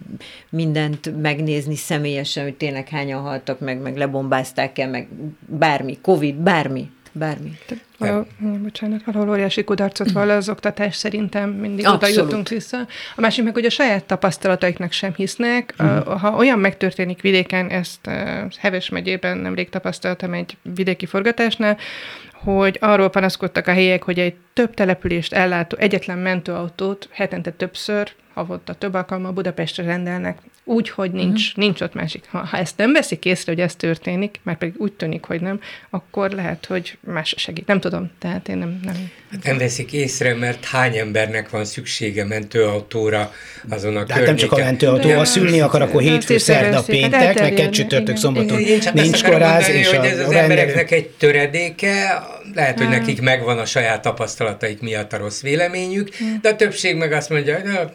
[0.50, 5.08] mindent megnézni személyesen, hogy tényleg hányan haltak meg, meg lebombázták-e, meg
[5.46, 7.58] bármi, Covid, bármi, bármi.
[7.98, 8.26] Valahol,
[8.62, 12.30] bocsánat, valahol óriási kudarcot vall az oktatás szerintem, mindig oda Abszolút.
[12.30, 12.78] jutunk vissza.
[13.16, 15.74] A másik meg, hogy a saját tapasztalataiknak sem hisznek.
[15.78, 18.10] Uh, Ha olyan megtörténik vidéken, ezt
[18.58, 21.76] Heves megyében nemrég tapasztaltam egy vidéki forgatásnál,
[22.32, 28.74] hogy arról panaszkodtak a helyiek, hogy egy több települést ellátó egyetlen mentőautót hetente többször, havonta
[28.74, 31.64] több alkalommal Budapestre rendelnek, úgy, hogy nincs, uh-huh.
[31.64, 32.24] nincs ott másik.
[32.30, 35.60] Ha, ha ezt nem veszik észre, hogy ez történik, mert pedig úgy tűnik, hogy nem,
[35.90, 37.66] akkor lehet, hogy más segít.
[37.66, 38.80] Nem tudom, tehát én nem...
[38.84, 39.10] nem.
[39.30, 43.32] Hát nem veszik észre, mert hány embernek van szüksége mentőautóra
[43.68, 44.90] azon a De hát nem csak a környéken.
[44.90, 48.80] mentőautó, ha szülni akar, akkor hétfő, szerda, észreveszik, hát péntek, meg kettő csütörtök, szombaton Én
[48.80, 52.22] csak nincs mondani, és hogy a ez az embereknek egy töredéke,
[52.54, 56.08] lehet, hogy nekik megvan a saját tapasztalataik miatt a rossz véleményük,
[56.40, 57.92] de a többség meg azt mondja, hogy de,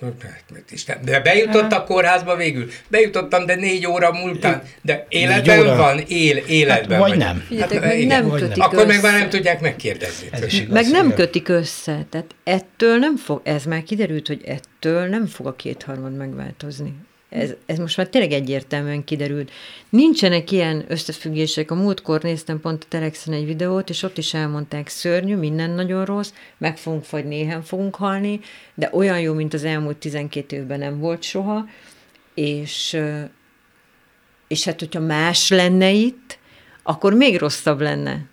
[0.54, 6.04] mit Isten, de bejutott a kórházba végül, bejutottam, de négy óra múltán, de életben van,
[6.08, 7.20] él, életben vagy vagy.
[7.20, 7.44] nem.
[7.48, 8.22] Figyeljetek, Hát, meg igen.
[8.22, 8.68] nem vagy kötik nem.
[8.68, 10.28] Akkor meg már nem tudják megkérdezni.
[10.32, 10.74] Ez is igaz.
[10.74, 11.18] Meg nem igen.
[11.18, 12.06] kötik össze.
[12.10, 16.94] Tehát ettől nem fog, ez már kiderült, hogy ettől nem fog a kétharmad megváltozni.
[17.32, 19.52] Ez, ez most már tényleg egyértelműen kiderült.
[19.90, 21.72] Nincsenek ilyen összefüggések.
[21.72, 26.06] A múltkor néztem pont a Telexen egy videót, és ott is elmondták, szörnyű, minden nagyon
[26.06, 28.40] rossz, meg fogunk vagy néhen fogunk halni,
[28.76, 31.66] de olyan jó, mint az elmúlt 12 évben nem volt soha,
[32.34, 32.98] és,
[34.48, 36.40] és hát, hogyha más lenne itt,
[36.84, 38.30] akkor még rosszabb lenne.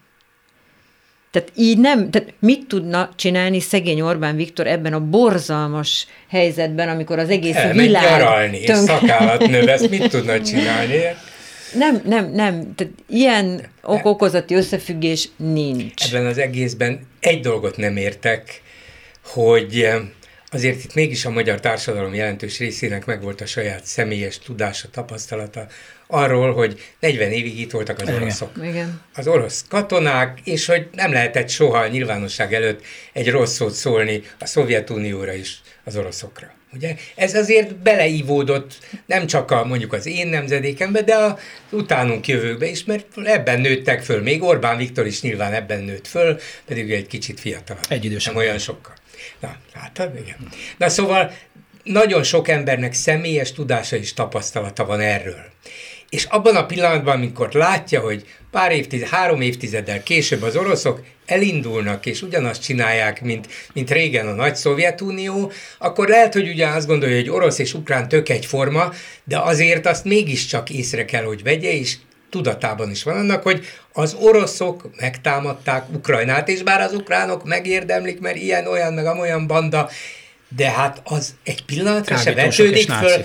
[1.31, 7.19] Tehát így nem, tehát mit tudna csinálni szegény Orbán Viktor ebben a borzalmas helyzetben, amikor
[7.19, 11.01] az egész Elmegy világ nyaralni, és szakállat növesz, mit tudna csinálni?
[11.75, 12.75] Nem, nem, nem.
[12.75, 16.13] Tehát ilyen ok-okozati összefüggés nincs.
[16.13, 18.63] Ebben az egészben egy dolgot nem értek,
[19.25, 20.01] hogy eh,
[20.51, 25.67] azért itt mégis a magyar társadalom jelentős részének megvolt a saját személyes tudása, tapasztalata
[26.09, 28.51] arról, hogy 40 évig itt voltak az oroszok.
[28.63, 29.01] Igen.
[29.15, 34.23] Az orosz katonák, és hogy nem lehetett soha a nyilvánosság előtt egy rossz szót szólni
[34.39, 36.57] a Szovjetunióra is az oroszokra.
[36.73, 36.95] Ugye?
[37.15, 41.39] Ez azért beleívódott nem csak a, mondjuk az én nemzedékembe, de a
[41.71, 44.23] utánunk jövőkbe is, mert ebben nőttek föl.
[44.23, 47.85] Még Orbán Viktor is nyilván ebben nőtt föl, pedig egy kicsit fiatalabb.
[47.89, 48.35] Egy idősebb.
[48.35, 48.95] Nem olyan sokkal.
[49.41, 50.37] Na, hát igen.
[50.77, 51.33] Na szóval
[51.83, 55.45] nagyon sok embernek személyes tudása és tapasztalata van erről.
[56.11, 62.07] És abban a pillanatban, amikor látja, hogy pár évtized, három évtizeddel később az oroszok elindulnak,
[62.07, 67.17] és ugyanazt csinálják, mint, mint régen a nagy Szovjetunió, akkor lehet, hogy ugyan azt gondolja,
[67.17, 68.93] hogy orosz és ukrán tök egyforma,
[69.25, 71.97] de azért azt mégiscsak észre kell, hogy vegye, és
[72.31, 78.37] tudatában is van annak, hogy az oroszok megtámadták Ukrajnát, és bár az ukránok megérdemlik, mert
[78.37, 79.91] ilyen, olyan, meg amolyan banda,
[80.57, 83.25] de hát az egy pillanatra se vetődik nácik.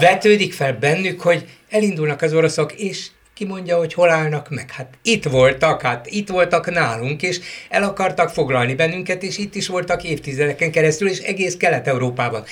[0.00, 4.70] vetődik fel bennük, hogy elindulnak az oroszok, és ki mondja, hogy hol állnak meg.
[4.70, 9.66] Hát itt voltak, hát itt voltak nálunk, és el akartak foglalni bennünket, és itt is
[9.66, 12.44] voltak évtizedeken keresztül, és egész Kelet-Európában.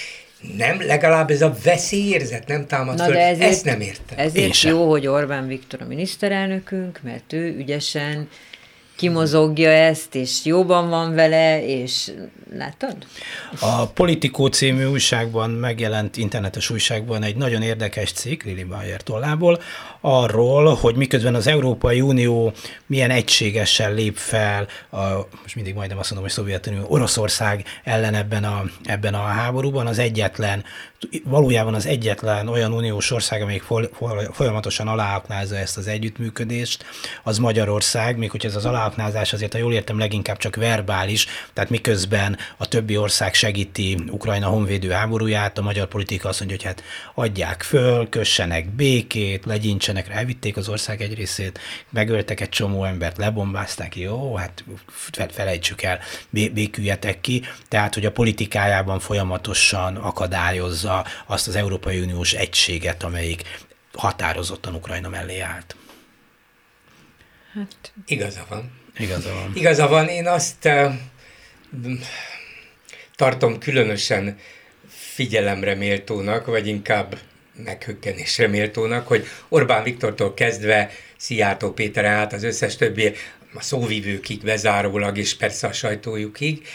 [0.57, 3.13] Nem, legalább ez a veszélyérzet nem támad Na föl.
[3.13, 4.19] de ezért, Ezt nem értem.
[4.19, 4.71] Én ezért sem.
[4.71, 8.29] jó, hogy Orbán Viktor a miniszterelnökünk, mert ő ügyesen
[9.03, 12.13] kimozogja ezt, és jóban van vele, és
[12.57, 12.97] látod?
[13.61, 19.61] A Politikó című újságban megjelent internetes újságban egy nagyon érdekes cikk, Lili Bayer tollából,
[20.01, 22.53] arról, hogy miközben az Európai Unió
[22.87, 24.99] milyen egységesen lép fel, a,
[25.43, 29.99] most mindig majdnem azt mondom, hogy Szovjetunió, Oroszország ellen ebben a, ebben a háborúban, az
[29.99, 30.65] egyetlen,
[31.25, 36.85] valójában az egyetlen olyan uniós ország, amelyik fol, fol, folyamatosan aláaknázza ezt az együttműködést,
[37.23, 41.71] az Magyarország, még hogy ez az aláaknázás azért, ha jól értem, leginkább csak verbális, tehát
[41.71, 46.83] miközben a többi ország segíti Ukrajna honvédő háborúját, a magyar politika azt mondja, hogy hát
[47.15, 53.17] adják föl, kössenek békét, legyintsenek rá, elvitték az ország egy részét, megöltek egy csomó embert,
[53.17, 55.99] lebombázták, jó, hát fe- felejtsük el,
[56.31, 63.43] bé- béküljetek ki, tehát, hogy a politikájában folyamatosan akadályozza azt az Európai Uniós egységet, amelyik
[63.93, 65.77] határozottan Ukrajna mellé állt.
[67.55, 68.82] Hát Igaza van.
[68.99, 69.53] Igaza van.
[69.55, 70.93] Igaza van, én azt uh,
[73.17, 74.39] tartom különösen
[74.89, 77.19] figyelemre méltónak, vagy inkább
[77.65, 83.13] meghökkenésre méltónak, hogy Orbán Viktortól kezdve Szijjártó Péter át az összes többi
[83.55, 86.67] a szóvivőkig bezárólag, és persze a sajtójukig,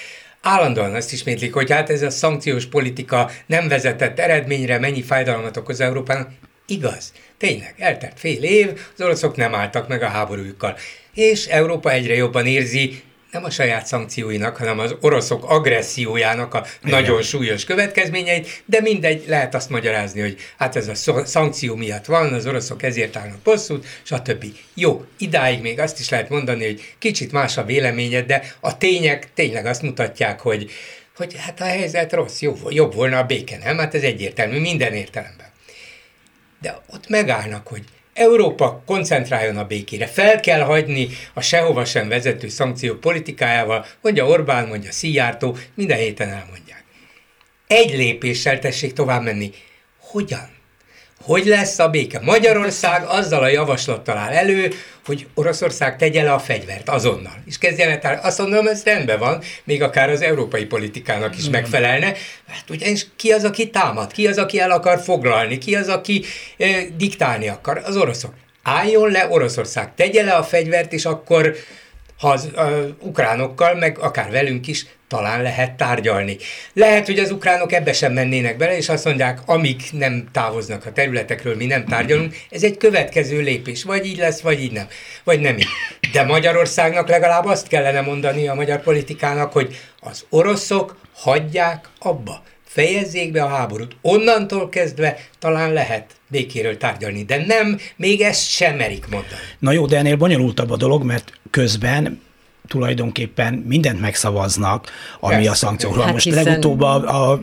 [0.41, 5.79] állandóan azt ismétlik, hogy hát ez a szankciós politika nem vezetett eredményre, mennyi fájdalmat okoz
[5.79, 6.31] Európának.
[6.65, 10.77] Igaz, tényleg, eltelt fél év, az oroszok nem álltak meg a háborújukkal.
[11.13, 16.99] És Európa egyre jobban érzi, nem a saját szankcióinak, hanem az oroszok agressziójának a Igen.
[16.99, 22.33] nagyon súlyos következményeit, de mindegy, lehet azt magyarázni, hogy hát ez a szankció miatt van,
[22.33, 24.45] az oroszok ezért állnak bosszút, stb.
[24.73, 29.27] Jó, idáig még azt is lehet mondani, hogy kicsit más a véleményed, de a tények
[29.33, 30.71] tényleg azt mutatják, hogy,
[31.15, 33.77] hogy hát a helyzet rossz, jó, jobb volna a béke, nem?
[33.77, 35.46] Hát ez egyértelmű minden értelemben.
[36.61, 40.07] De ott megállnak, hogy Európa koncentráljon a békére.
[40.07, 46.29] Fel kell hagyni a sehova sem vezető szankció politikájával, mondja Orbán, mondja Szijjártó, minden héten
[46.29, 46.83] elmondják.
[47.67, 49.51] Egy lépéssel tessék tovább menni.
[49.99, 50.56] Hogyan?
[51.27, 52.19] Hogy lesz a béke?
[52.23, 54.71] Magyarország azzal a javaslattal áll elő,
[55.05, 57.33] hogy Oroszország tegye le a fegyvert azonnal.
[57.45, 62.05] És kezdjen el, azt mondom, ez rendben van, még akár az európai politikának is megfelelne.
[62.47, 64.11] Hát ugyanis ki az, aki támad?
[64.11, 65.57] Ki az, aki el akar foglalni?
[65.57, 66.23] Ki az, aki
[66.57, 67.81] eh, diktálni akar?
[67.85, 68.33] Az oroszok.
[68.63, 71.55] Álljon le Oroszország, tegye le a fegyvert, és akkor
[72.17, 76.37] ha az uh, ukránokkal, meg akár velünk is talán lehet tárgyalni.
[76.73, 80.91] Lehet, hogy az ukránok ebbe sem mennének bele, és azt mondják, amíg nem távoznak a
[80.91, 84.87] területekről, mi nem tárgyalunk, ez egy következő lépés, vagy így lesz, vagy így nem,
[85.23, 85.67] vagy nem így.
[86.11, 93.31] De Magyarországnak legalább azt kellene mondani a magyar politikának, hogy az oroszok hagyják abba, fejezzék
[93.31, 93.95] be a háborút.
[94.01, 99.41] Onnantól kezdve talán lehet békéről tárgyalni, de nem, még ezt sem merik mondani.
[99.59, 102.21] Na jó, de ennél bonyolultabb a dolog, mert közben
[102.67, 105.49] tulajdonképpen mindent megszavaznak, ami Persze.
[105.49, 106.03] a szankciókról.
[106.03, 106.43] Hát Most hiszen...
[106.43, 107.39] legutóbb a, a,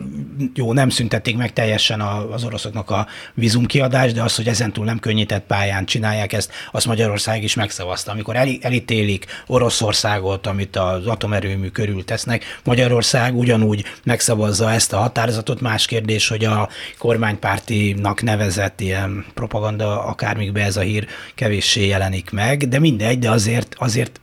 [0.53, 4.99] jó, nem szüntették meg teljesen a, az oroszoknak a vízumkiadást, de az, hogy ezentúl nem
[4.99, 8.11] könnyített pályán csinálják ezt, azt Magyarország is megszavazta.
[8.11, 15.61] Amikor el, elítélik Oroszországot, amit az atomerőmű körül tesznek, Magyarország ugyanúgy megszavazza ezt a határozatot.
[15.61, 22.67] Más kérdés, hogy a kormánypártinak nevezett ilyen propaganda, akármikbe ez a hír kevéssé jelenik meg,
[22.67, 24.19] de mindegy, de azért, azért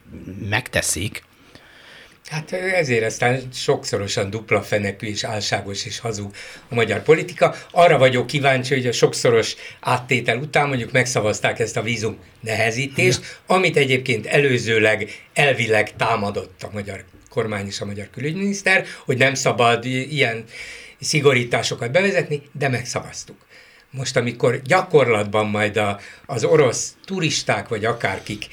[0.48, 1.22] megteszik.
[2.30, 6.34] Hát ezért aztán sokszorosan dupla fenekű és álságos és hazug
[6.68, 7.54] a magyar politika.
[7.70, 13.76] Arra vagyok kíváncsi, hogy a sokszoros áttétel után mondjuk megszavazták ezt a vízum nehezítést, amit
[13.76, 20.44] egyébként előzőleg elvileg támadott a magyar kormány és a magyar külügyminiszter, hogy nem szabad ilyen
[21.00, 23.36] szigorításokat bevezetni, de megszavaztuk.
[23.90, 28.46] Most, amikor gyakorlatban majd a, az orosz turisták, vagy akárkik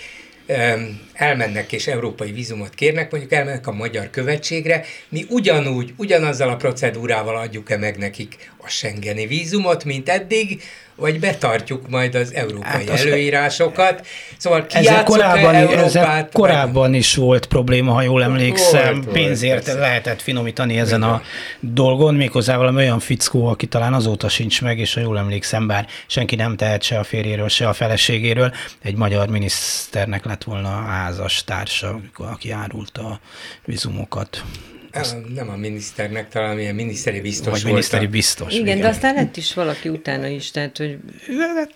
[1.19, 7.37] elmennek és európai vízumot kérnek, mondjuk elmennek a magyar követségre, mi ugyanúgy, ugyanazzal a procedúrával
[7.37, 10.61] adjuk-e meg nekik a Schengeni vízumot, mint eddig,
[10.99, 14.07] vagy betartjuk majd az európai hát az előírásokat.
[14.37, 19.01] Szóval ezzel korábban, Európát, ezzel korábban is volt probléma, ha jól emlékszem.
[19.01, 21.21] Volt, Pénzért volt, lehetett finomítani ezen a
[21.59, 25.87] dolgon, méghozzá valami olyan fickó, aki talán azóta sincs meg, és ha jól emlékszem, bár
[26.07, 28.53] senki nem tehet se a férjéről, se a feleségéről,
[28.83, 30.69] egy magyar miniszternek lett volna
[31.09, 33.19] házas társa, aki árult a
[33.65, 34.43] vizumokat.
[34.91, 35.15] Azt...
[35.33, 38.53] Nem a miniszternek, talán milyen miniszteri biztos Vagy miniszteri biztos.
[38.53, 40.97] Igen, igen, de aztán lett is valaki utána is, tehát hogy...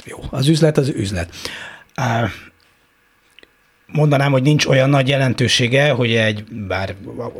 [0.06, 1.34] Jó, az üzlet az üzlet
[3.93, 6.96] mondanám, hogy nincs olyan nagy jelentősége, hogy egy, bár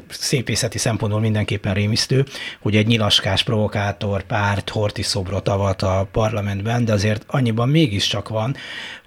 [0.10, 2.26] szépészeti szempontból mindenképpen rémisztő,
[2.62, 8.56] hogy egy nyilaskás provokátor párt horti szobrot avat a parlamentben, de azért annyiban mégiscsak van,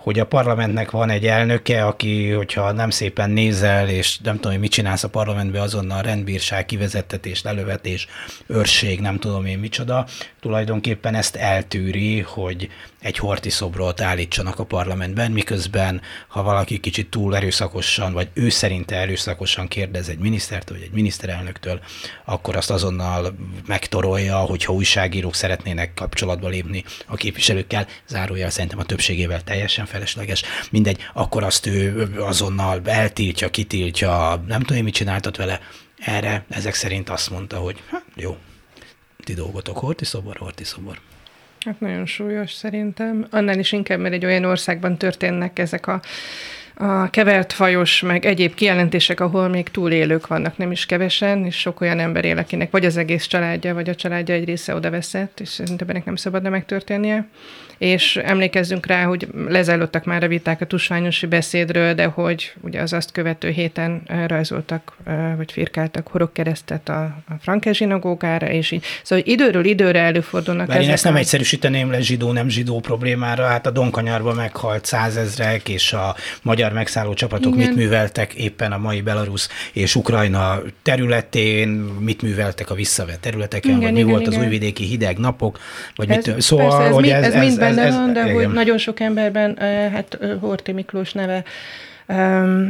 [0.07, 4.61] hogy a parlamentnek van egy elnöke, aki, hogyha nem szépen nézel, és nem tudom, hogy
[4.61, 8.07] mit csinálsz a parlamentben, azonnal rendbírság, kivezettetés, lelövetés,
[8.47, 10.07] őrség, nem tudom én micsoda,
[10.40, 12.69] tulajdonképpen ezt eltűri, hogy
[13.01, 18.97] egy horti szobrot állítsanak a parlamentben, miközben, ha valaki kicsit túl erőszakosan, vagy ő szerinte
[18.97, 21.81] erőszakosan kérdez egy minisztert, vagy egy miniszterelnöktől,
[22.25, 29.42] akkor azt azonnal megtorolja, hogyha újságírók szeretnének kapcsolatba lépni a képviselőkkel, zárója szerintem a többségével
[29.42, 35.61] teljesen felesleges, mindegy, akkor azt ő azonnal eltiltja, kitiltja, nem tudom, mit csináltat vele.
[35.98, 38.37] Erre ezek szerint azt mondta, hogy hát, jó,
[39.24, 41.00] ti dolgotok, horti szobor, horti szobor.
[41.61, 43.26] Hát nagyon súlyos szerintem.
[43.30, 46.00] Annál is inkább, mert egy olyan országban történnek ezek a
[46.78, 51.80] a kevert fajos, meg egyéb kijelentések, ahol még túlélők vannak, nem is kevesen, és sok
[51.80, 55.40] olyan ember él, akinek vagy az egész családja, vagy a családja egy része oda veszett,
[55.40, 57.26] és szerintem ennek nem szabadna megtörténnie
[57.79, 62.93] és emlékezzünk rá, hogy lezajlottak már a viták a tusványosi beszédről, de hogy ugye az
[62.93, 64.97] azt követő héten rajzoltak,
[65.37, 68.85] vagy firkáltak horogkeresztet a, a Franke zsinagógára, és így.
[69.03, 71.19] Szóval időről időre előfordulnak Bár én ezt nem a...
[71.19, 77.55] egyszerűsíteném le zsidó-nem zsidó problémára, hát a Donkanyarban meghalt százezrek, és a magyar megszálló csapatok
[77.55, 77.67] Igen.
[77.67, 83.83] mit műveltek éppen a mai Belarus és Ukrajna területén, mit műveltek a visszavett területeken, igen,
[83.83, 84.39] vagy mi igen, volt igen.
[84.39, 85.59] az újvidéki hideg napok,
[85.97, 88.22] vagy ez, mit, szóval, persze, ez hogy ez, ez, ez mind benne ez, van, de
[88.22, 88.35] igen.
[88.35, 89.57] hogy nagyon sok emberben,
[89.92, 91.44] hát Horti Miklós neve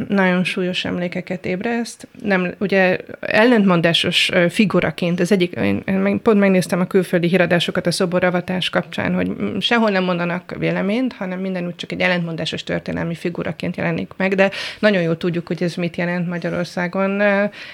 [0.09, 2.09] nagyon súlyos emlékeket ébreszt.
[2.23, 9.15] Nem, ugye ellentmondásos figuraként, az egyik, én, pont megnéztem a külföldi híradásokat a szoboravatás kapcsán,
[9.15, 9.31] hogy
[9.61, 14.51] sehol nem mondanak véleményt, hanem minden úgy csak egy ellentmondásos történelmi figuraként jelenik meg, de
[14.79, 17.23] nagyon jól tudjuk, hogy ez mit jelent Magyarországon.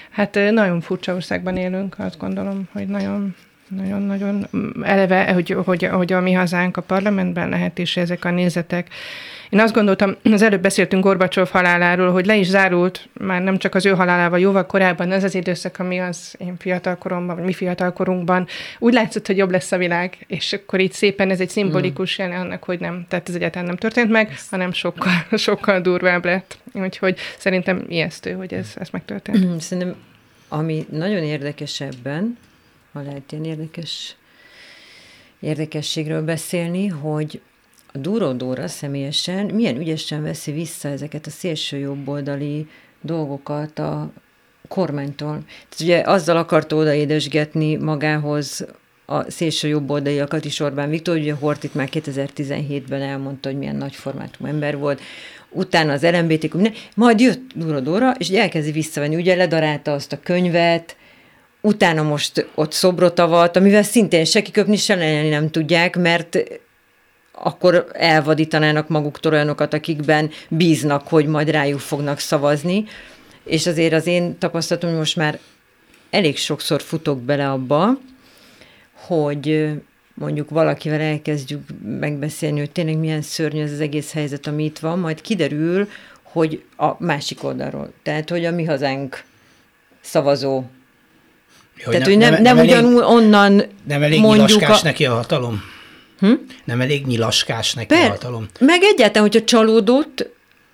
[0.09, 3.35] Hát nagyon furcsa országban élünk, azt gondolom, hogy nagyon
[3.67, 4.47] nagyon-nagyon
[4.81, 8.89] eleve, hogy, hogy, hogy a mi hazánk a parlamentben lehet, és ezek a nézetek.
[9.49, 13.75] Én azt gondoltam, az előbb beszéltünk Gorbacsov haláláról, hogy le is zárult, már nem csak
[13.75, 18.47] az ő halálával, jóval korábban az az időszak, ami az én fiatalkoromban, vagy mi fiatalkorunkban,
[18.79, 22.31] úgy látszott, hogy jobb lesz a világ, és akkor így szépen ez egy szimbolikus mm.
[22.31, 26.57] annak, hogy nem, tehát ez egyáltalán nem történt meg, hanem sokkal, sokkal durvább lett.
[26.73, 29.61] Úgyhogy szerintem ijesztő, hogy ez, ez megtörtént.
[29.61, 29.95] Szerintem
[30.47, 32.37] ami nagyon érdekes ebben,
[32.93, 34.15] ha lehet ilyen érdekes
[35.39, 37.41] érdekességről beszélni, hogy
[37.93, 42.67] a Dúró Dóra személyesen milyen ügyesen veszi vissza ezeket a szélső jobboldali
[43.01, 44.11] dolgokat a
[44.67, 45.43] kormánytól.
[45.69, 48.65] Tehát ugye azzal akarta odaédesgetni magához
[49.05, 54.45] a szélső jobboldaliakat is Orbán Viktor, ugye Hortit már 2017-ben elmondta, hogy milyen nagy formátum
[54.45, 55.01] ember volt,
[55.49, 56.59] utána az LMBTQ,
[56.95, 60.95] majd jött Dúró Dóra, és elkezdi visszavenni, ugye ledarálta azt a könyvet,
[61.65, 66.37] utána most ott szobrot avat, amivel szintén se kiköpni, se lenni nem tudják, mert
[67.31, 72.85] akkor elvadítanának maguktól olyanokat, akikben bíznak, hogy majd rájuk fognak szavazni.
[73.43, 75.39] És azért az én tapasztalatom, hogy most már
[76.09, 77.97] elég sokszor futok bele abba,
[78.93, 79.69] hogy
[80.13, 81.61] mondjuk valakivel elkezdjük
[81.99, 85.87] megbeszélni, hogy tényleg milyen szörnyű ez az egész helyzet, ami itt van, majd kiderül,
[86.23, 87.93] hogy a másik oldalról.
[88.03, 89.23] Tehát, hogy a mi hazánk
[90.01, 90.63] szavazó
[91.77, 94.83] jó, Tehát, hogy nem, nem, nem, nem ugyanúgy onnan Nem elég mondjuk nyilaskás a...
[94.83, 95.63] neki a hatalom?
[96.19, 96.31] Hm?
[96.63, 98.47] Nem elég nyilaskás neki per, a hatalom?
[98.59, 100.29] Meg egyáltalán, hogyha csalódott,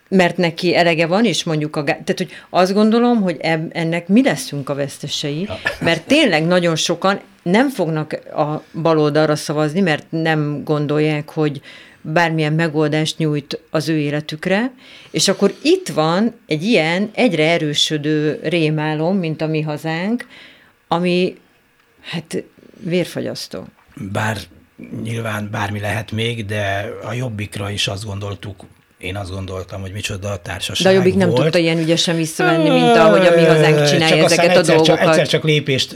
[0.09, 1.83] mert neki elege van, és mondjuk a...
[1.83, 5.59] Tehát, hogy azt gondolom, hogy eb, ennek mi leszünk a vesztesei, ja.
[5.79, 11.61] mert tényleg nagyon sokan nem fognak a baloldalra szavazni, mert nem gondolják, hogy
[12.01, 14.71] bármilyen megoldást nyújt az ő életükre,
[15.11, 20.25] és akkor itt van egy ilyen egyre erősödő rémálom, mint a mi hazánk,
[20.91, 21.37] ami
[22.01, 22.43] hát
[22.79, 23.65] vérfagyasztó.
[24.11, 24.37] Bár
[25.03, 28.65] nyilván bármi lehet még, de a jobbikra is azt gondoltuk,
[28.97, 32.69] én azt gondoltam, hogy micsoda a társaság De a Jobbik nem tudta ilyen ügyesen visszavenni,
[32.69, 34.85] mint ahogy a mi hazánk csinálja csak ezeket a dolgokat.
[34.85, 35.95] Csak, egyszer csak lépést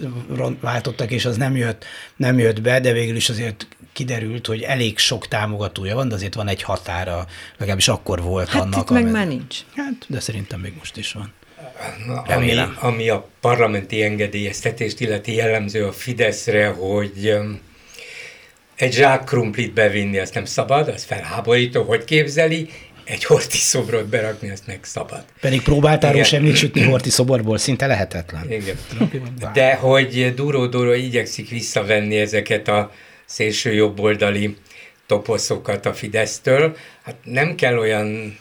[0.62, 4.98] váltottak, és az nem jött, nem jött be, de végül is azért kiderült, hogy elég
[4.98, 7.26] sok támogatója van, de azért van egy határa,
[7.58, 8.90] legalábbis akkor volt hát annak.
[8.90, 9.58] Hát meg már nincs.
[9.76, 11.34] Hát, de szerintem még most is van.
[12.26, 17.38] Ami, ami a parlamenti engedélyeztetést illeti jellemző a Fideszre, hogy
[18.76, 22.70] egy zsák krumplit bevinni, azt nem szabad, az felháborító, hogy képzeli,
[23.04, 25.24] egy horti szobrot berakni, azt meg szabad.
[25.40, 28.52] Pedig próbáltál rózsemlét sütni horti szoborból, szinte lehetetlen.
[28.52, 28.78] Igen.
[29.54, 32.92] De hogy Duró Duró igyekszik visszavenni ezeket a
[33.26, 34.58] szélső jobboldali
[35.08, 38.38] toposzokat a Fidesztől, hát nem kell olyan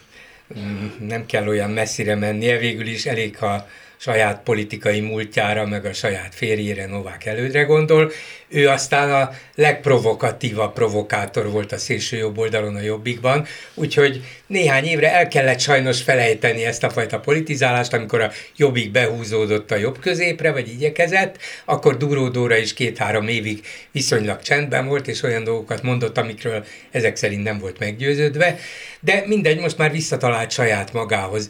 [0.99, 3.67] nem kell olyan messzire mennie, végül is elég, ha
[4.03, 8.11] saját politikai múltjára, meg a saját férjére, Novák elődre gondol.
[8.49, 15.13] Ő aztán a legprovokatívabb provokátor volt a szélső jobb oldalon a jobbikban, úgyhogy néhány évre
[15.13, 20.53] el kellett sajnos felejteni ezt a fajta politizálást, amikor a jobbik behúzódott a jobb középre,
[20.53, 23.61] vagy igyekezett, akkor Duró Dóra is két-három évig
[23.93, 28.59] viszonylag csendben volt, és olyan dolgokat mondott, amikről ezek szerint nem volt meggyőződve,
[29.01, 31.49] de mindegy, most már visszatalált saját magához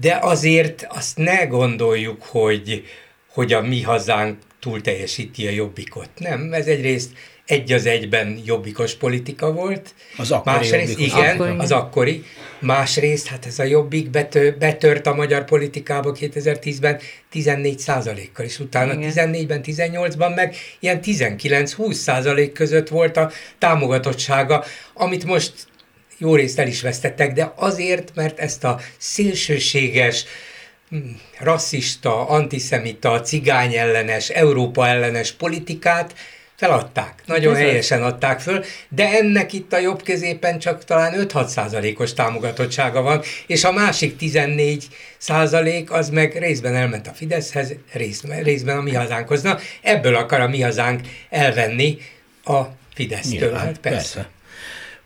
[0.00, 2.84] de azért azt ne gondoljuk, hogy,
[3.28, 6.08] hogy a mi hazánk túl teljesíti a jobbikot.
[6.18, 7.10] Nem, ez egyrészt
[7.48, 9.94] egy az egyben jobbikos politika volt.
[10.16, 11.58] Az akkori Másrészt, igen, akkori.
[11.58, 12.24] az akkori.
[12.60, 16.98] Másrészt, hát ez a jobbik betör, betört a magyar politikába 2010-ben
[17.30, 17.84] 14
[18.32, 19.12] kal és utána igen.
[19.14, 24.64] 14-ben, 18-ban meg ilyen 19-20 százalék között volt a támogatottsága,
[24.94, 25.52] amit most
[26.18, 30.24] jó részt el is vesztettek, de azért, mert ezt a szélsőséges,
[30.90, 30.96] hm,
[31.38, 36.14] rasszista, antiszemita, cigány ellenes, Európa ellenes politikát
[36.56, 37.14] feladták.
[37.26, 37.68] Nagyon Bizony.
[37.68, 43.22] helyesen adták föl, de ennek itt a jobb középen csak talán 5-6 százalékos támogatottsága van,
[43.46, 44.86] és a másik 14
[45.18, 49.42] százalék az meg részben elment a Fideszhez, részben, részben a mi hazánkhoz.
[49.42, 51.00] Na, ebből akar a mi hazánk
[51.30, 51.98] elvenni
[52.44, 52.60] a
[52.94, 53.38] Fidesztől.
[53.38, 54.14] Nyilván, hát persze.
[54.14, 54.36] persze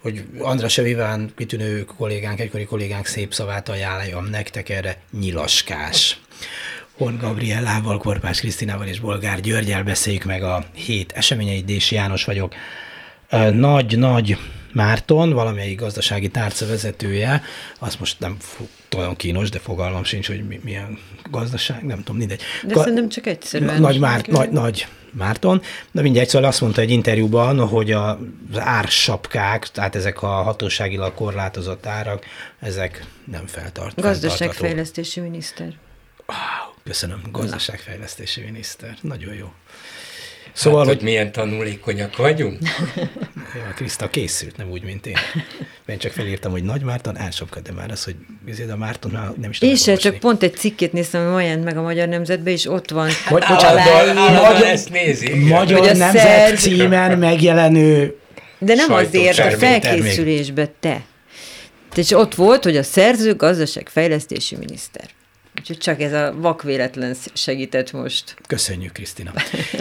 [0.03, 6.21] hogy András Eviván kitűnő kollégánk, egykori kollégánk szép szavát ajánljam nektek erre, nyilaskás.
[6.97, 11.65] Hon Gabriellával, Korpás Krisztinával és Bolgár Györgyel beszéljük meg a hét eseményeit.
[11.65, 12.55] Dési János vagyok.
[13.53, 14.39] Nagy-nagy
[14.73, 17.43] Márton, valamelyik gazdasági tárca vezetője,
[17.79, 18.37] azt most nem
[18.97, 20.99] olyan kínos, de fogalmam sincs, hogy mi, milyen
[21.31, 22.41] gazdaság, nem tudom, mindegy.
[22.63, 23.81] De Ga- szerintem csak egyszerűen.
[23.81, 28.17] Nagy, Már, nagy, nagy Márton, de mindjárt szóval azt mondta egy interjúban, hogy az
[28.57, 32.25] ársapkák, tehát ezek a hatóságilag korlátozott árak,
[32.61, 34.01] ezek nem feltart.
[34.01, 35.75] Gazdaságfejlesztési miniszter.
[36.27, 38.97] Wow, köszönöm, gazdaságfejlesztési miniszter.
[39.01, 39.53] Nagyon jó.
[40.53, 42.59] Szóval, hát, hogy, hogy milyen tanulékonyak vagyunk?
[43.55, 45.17] Ja, Kriszta készült, nem úgy, mint én.
[45.87, 48.15] Én csak felírtam, hogy Nagy Márton, elsopka, de már az, hogy
[48.49, 49.75] ezért a Márton már nem is tudom.
[49.75, 53.11] Sem, csak pont egy cikkét néztem, hogy olyan meg a Magyar Nemzetbe, és ott van.
[53.29, 55.35] Hogy, bocsánat, magyar, ezt nézi.
[55.35, 56.59] Magyar hogy Nemzet szer...
[56.59, 58.17] címen megjelenő
[58.59, 61.03] De nem azért, a felkészülésbe te.
[61.95, 65.05] És ott volt, hogy a szerző gazdaságfejlesztési miniszter.
[65.63, 68.37] Úgyhogy csak ez a vakvéletlen segített most.
[68.47, 69.33] Köszönjük, Krisztina.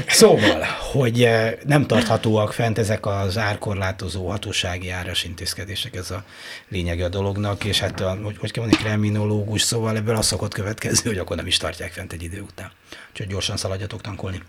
[0.07, 0.61] Szóval,
[0.91, 6.23] hogy eh, nem tarthatóak fent ezek az árkorlátozó hatósági áras intézkedések, ez a
[6.69, 10.53] lényege a dolognak, és hát, a, hogy, hogy kell mondani, kriminológus, szóval ebből az szokott
[10.53, 12.71] következni, hogy akkor nem is tartják fent egy idő után.
[13.09, 14.41] Úgyhogy gyorsan szaladjatok tankolni.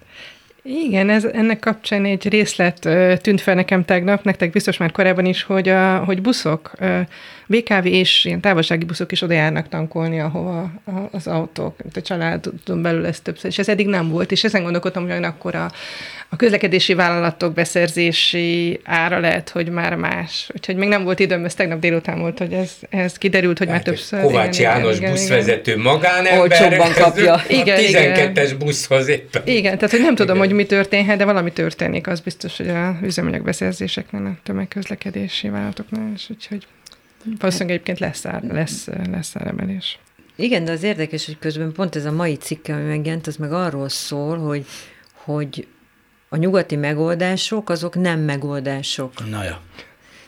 [0.62, 2.89] Igen, ez, ennek kapcsán egy részlet
[3.22, 6.72] tűnt fel nekem tegnap, nektek biztos már korábban is, hogy, a, hogy buszok,
[7.53, 10.70] BKV és ilyen távolsági buszok is oda járnak tankolni, ahova
[11.11, 15.11] az autók, a családon belül ez többször, és ez eddig nem volt, és ezen gondolkodtam,
[15.11, 15.70] hogy akkor a,
[16.28, 20.50] a közlekedési vállalatok beszerzési ára lehet, hogy már más.
[20.55, 23.76] Úgyhogy még nem volt időm, ez tegnap délután volt, hogy ez, ez kiderült, hogy hát,
[23.76, 24.20] már többször.
[24.20, 25.82] Kovács igen, János igen, buszvezető igen.
[25.82, 26.38] magánember.
[26.38, 27.34] Olcsóbban kapja.
[27.34, 29.42] A igen, 12-es buszhoz éppen.
[29.44, 30.48] Igen, tehát hogy nem tudom, igen.
[30.48, 36.12] hogy mi történhet, de valami történik, az biztos, hogy a üzemanyag beszerzéseknél, a tömegközlekedési vállalatoknál
[36.14, 36.66] is, úgyhogy
[37.39, 39.99] valószínűleg egyébként lesz, ár, lesz, lesz áremelés.
[40.37, 43.53] Igen, de az érdekes, hogy közben pont ez a mai cikk, ami megjelent, az meg
[43.53, 44.66] arról szól, hogy,
[45.12, 45.66] hogy
[46.29, 49.31] a nyugati megoldások, azok nem megoldások.
[49.31, 49.61] Na ja.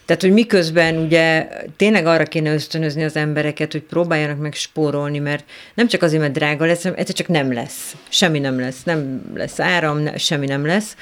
[0.04, 5.44] Tehát, hogy miközben ugye tényleg arra kéne ösztönözni az embereket, hogy próbáljanak meg spórolni, mert
[5.74, 7.96] nem csak azért, mert drága lesz, hanem egyszer csak nem lesz.
[8.08, 8.82] Semmi nem lesz.
[8.82, 10.96] Nem lesz áram, ne, semmi nem lesz.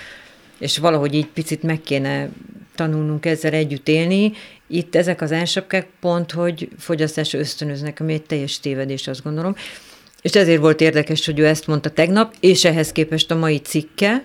[0.62, 2.28] És valahogy így picit meg kéne
[2.74, 4.32] tanulnunk ezzel együtt élni.
[4.66, 9.56] Itt ezek az ársapkák pont, hogy fogyasztásra ösztönöznek, ami egy teljes tévedés, azt gondolom.
[10.20, 14.24] És ezért volt érdekes, hogy ő ezt mondta tegnap, és ehhez képest a mai cikke,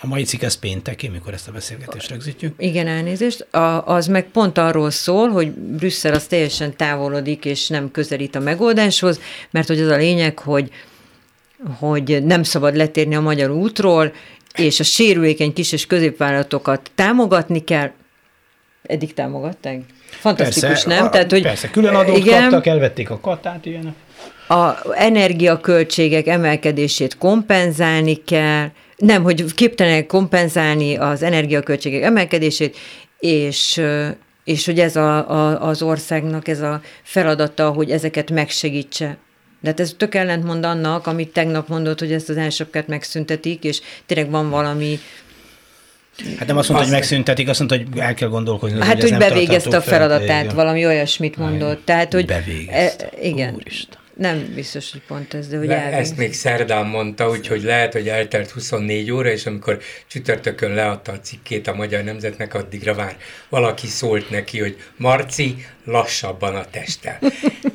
[0.00, 2.54] a mai cikk ez pénteki, mikor ezt a beszélgetést rögzítjük.
[2.58, 3.40] Igen, elnézést.
[3.40, 8.40] A, az meg pont arról szól, hogy Brüsszel az teljesen távolodik, és nem közelít a
[8.40, 9.20] megoldáshoz,
[9.50, 10.70] mert hogy az a lényeg, hogy,
[11.78, 14.12] hogy nem szabad letérni a magyar útról,
[14.54, 17.90] és a sérülékeny kis és középvállalatokat támogatni kell.
[18.82, 19.80] Eddig támogatták?
[20.10, 21.04] Fantasztikus, persze, nem?
[21.04, 23.94] A, Tehát, hogy, persze, külön adót igen, kaptak, elvették a katát, ilyen.
[24.48, 32.76] A energiaköltségek emelkedését kompenzálni kell, nem, hogy képtelenek kompenzálni az energiaköltségek emelkedését,
[33.18, 33.82] és,
[34.44, 39.16] és hogy ez a, a, az országnak ez a feladata, hogy ezeket megsegítse.
[39.60, 43.80] De hát ez tök ellentmond annak, amit tegnap mondott, hogy ezt az elsőbbket megszüntetik, és
[44.06, 44.98] tényleg van valami
[46.38, 48.80] Hát nem azt mondta, hogy megszüntetik, azt mondta, hogy el kell gondolkozni.
[48.80, 51.84] Hát, hogy, hogy bevégezte a feladatát, fel, valami olyasmit mondott.
[51.84, 52.26] Tehát, hogy...
[52.26, 53.04] Bevégezte.
[53.04, 53.54] E, igen.
[53.54, 53.97] Úristen.
[54.18, 58.08] Nem biztos, hogy pont ez, de hogy Le, Ezt még szerdán mondta, úgyhogy lehet, hogy
[58.08, 63.16] eltelt 24 óra, és amikor csütörtökön leadta a cikkét a Magyar Nemzetnek, addigra már
[63.48, 67.18] valaki szólt neki, hogy Marci, lassabban a testtel.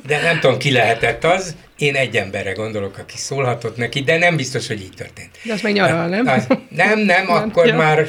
[0.06, 4.36] De nem tudom, ki lehetett az, én egy emberre gondolok, aki szólhatott neki, de nem
[4.36, 5.38] biztos, hogy így történt.
[5.44, 6.26] De az meg nyaral, nem?
[6.26, 8.08] Az, nem, nem, akkor ja, már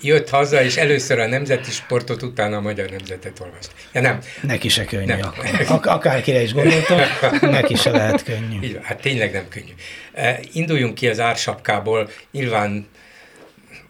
[0.00, 3.70] jött haza, és először a nemzeti sportot, utána a magyar nemzetet olvast.
[3.92, 4.18] Ja, nem.
[4.42, 5.20] Neki se könnyű nem.
[5.68, 7.00] Ak- akárkire is gondoltam,
[7.40, 8.60] neki se lehet könnyű.
[8.62, 9.72] Így, hát tényleg nem könnyű.
[10.14, 12.10] Uh, induljunk ki az ársapkából.
[12.30, 12.88] Nyilván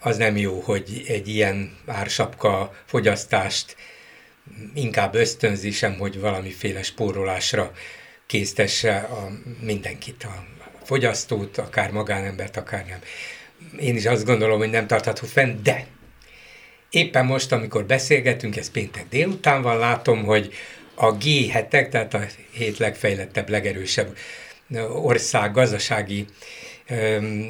[0.01, 3.77] az nem jó, hogy egy ilyen ársapka fogyasztást
[4.75, 7.73] inkább ösztönzi sem, hogy valamiféle spórolásra
[8.27, 9.29] késztesse a
[9.61, 10.45] mindenkit, a
[10.85, 12.99] fogyasztót, akár magánembert, akár nem.
[13.81, 15.87] Én is azt gondolom, hogy nem tartható fenn, de
[16.91, 20.53] éppen most, amikor beszélgetünk, ez péntek délután van, látom, hogy
[20.95, 22.21] a G7-ek, tehát a
[22.51, 24.17] hét legfejlettebb, legerősebb
[25.03, 26.27] ország, gazdasági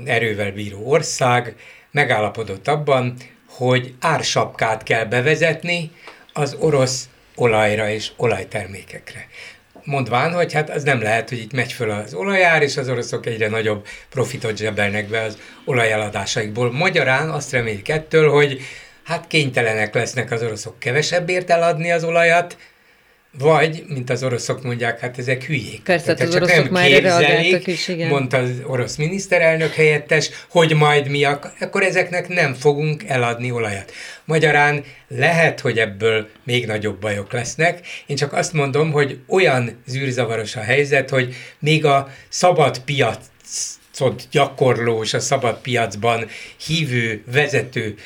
[0.04, 1.54] erővel bíró ország
[1.90, 3.14] megállapodott abban,
[3.48, 5.90] hogy ársapkát kell bevezetni
[6.32, 9.26] az orosz olajra és olajtermékekre.
[9.84, 13.26] Mondván, hogy hát az nem lehet, hogy itt megy föl az olajár, és az oroszok
[13.26, 16.72] egyre nagyobb profitot zsebelnek be az olajeladásaikból.
[16.72, 18.60] Magyarán azt remélik ettől, hogy
[19.08, 22.56] hát kénytelenek lesznek az oroszok kevesebbért eladni az olajat,
[23.38, 25.82] vagy, mint az oroszok mondják, hát ezek hülyék.
[25.82, 28.08] Persze, Tehát az csak oroszok nem már képzelik, is, igen.
[28.08, 33.92] mondta az orosz miniszterelnök helyettes, hogy majd mi, ak- akkor ezeknek nem fogunk eladni olajat.
[34.24, 37.80] Magyarán lehet, hogy ebből még nagyobb bajok lesznek.
[38.06, 45.02] Én csak azt mondom, hogy olyan zűrzavaros a helyzet, hogy még a szabad piacot gyakorló
[45.02, 46.28] és a szabad piacban
[46.66, 47.96] hívő vezető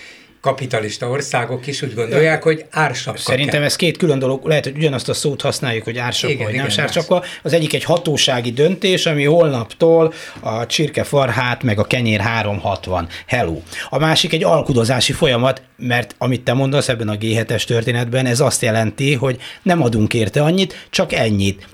[0.43, 3.65] kapitalista országok is úgy gondolják, hogy ársapka Szerintem kell.
[3.65, 6.67] ez két külön dolog, lehet, hogy ugyanazt a szót használjuk, hogy ársapka igen, vagy nem
[6.77, 7.23] ársapka.
[7.43, 13.09] Az egyik egy hatósági döntés, ami holnaptól a csirkefarhát meg a kenyér 360.
[13.27, 13.61] Hello.
[13.89, 18.63] A másik egy alkudozási folyamat, mert amit te mondasz ebben a G7-es történetben, ez azt
[18.63, 21.67] jelenti, hogy nem adunk érte annyit, csak ennyit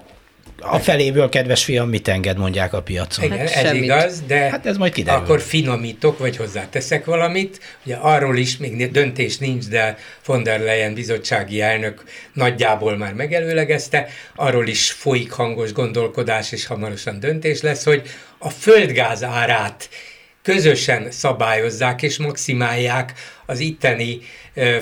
[0.60, 3.24] a feléből, kedves fiam, mit enged, mondják a piacon.
[3.24, 3.82] Igen, hát ez semmit.
[3.82, 5.20] igaz, de hát ez majd kiderül.
[5.20, 7.60] akkor finomítok, vagy hozzáteszek valamit.
[7.84, 14.08] Ugye arról is még döntés nincs, de von der Leyen bizottsági elnök nagyjából már megelőlegezte,
[14.34, 18.02] arról is folyik hangos gondolkodás, és hamarosan döntés lesz, hogy
[18.38, 19.88] a földgáz árát
[20.42, 23.12] közösen szabályozzák és maximálják
[23.46, 24.20] az itteni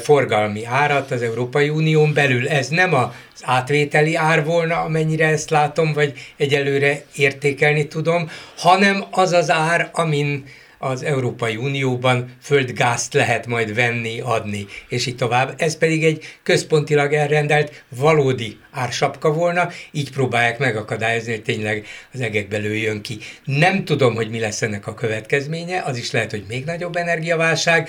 [0.03, 2.49] forgalmi árat az Európai Unión belül.
[2.49, 3.11] Ez nem az
[3.43, 10.45] átvételi ár volna, amennyire ezt látom, vagy egyelőre értékelni tudom, hanem az az ár, amin
[10.87, 15.55] az Európai Unióban földgázt lehet majd venni, adni, és így tovább.
[15.57, 22.57] Ez pedig egy központilag elrendelt valódi ársapka volna, így próbálják megakadályozni, hogy tényleg az egekbe
[22.57, 23.19] lőjön ki.
[23.45, 27.89] Nem tudom, hogy mi lesz ennek a következménye, az is lehet, hogy még nagyobb energiaválság,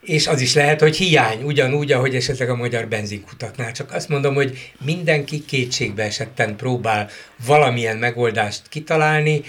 [0.00, 3.72] és az is lehet, hogy hiány, ugyanúgy, ahogy esetleg a magyar benzinkutaknál.
[3.72, 7.10] Csak azt mondom, hogy mindenki kétségbe esetten próbál
[7.46, 9.42] valamilyen megoldást kitalálni,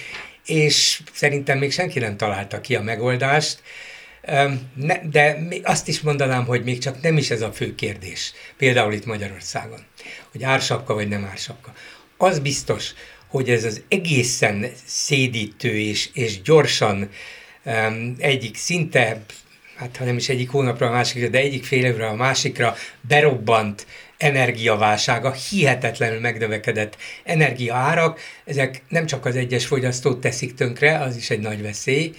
[0.49, 3.61] és szerintem még senki nem találta ki a megoldást,
[5.03, 9.05] de azt is mondanám, hogy még csak nem is ez a fő kérdés, például itt
[9.05, 9.79] Magyarországon,
[10.31, 11.73] hogy ársapka vagy nem ársapka.
[12.17, 12.93] Az biztos,
[13.27, 17.09] hogy ez az egészen szédítő és, és gyorsan
[18.17, 19.21] egyik szinte
[19.75, 23.85] hát ha nem is egyik hónapra a másikra, de egyik fél évre a másikra berobbant
[24.19, 31.39] energiaválsága, hihetetlenül megnövekedett energiaárak, ezek nem csak az egyes fogyasztót teszik tönkre, az is egy
[31.39, 32.13] nagy veszély,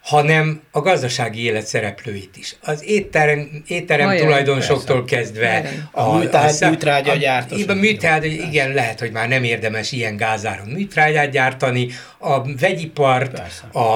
[0.00, 2.56] hanem a gazdasági élet szereplőit is.
[2.62, 5.16] Az étterem, étterem tulajdonosoktól persze.
[5.16, 7.64] kezdve a, a, műtrágy, a, műtrágya gyártás.
[7.66, 11.88] A műtrágya, igen, lehet, hogy már nem érdemes ilyen gázáron műtrágyát gyártani,
[12.18, 13.42] a vegyipart,
[13.72, 13.94] a, a,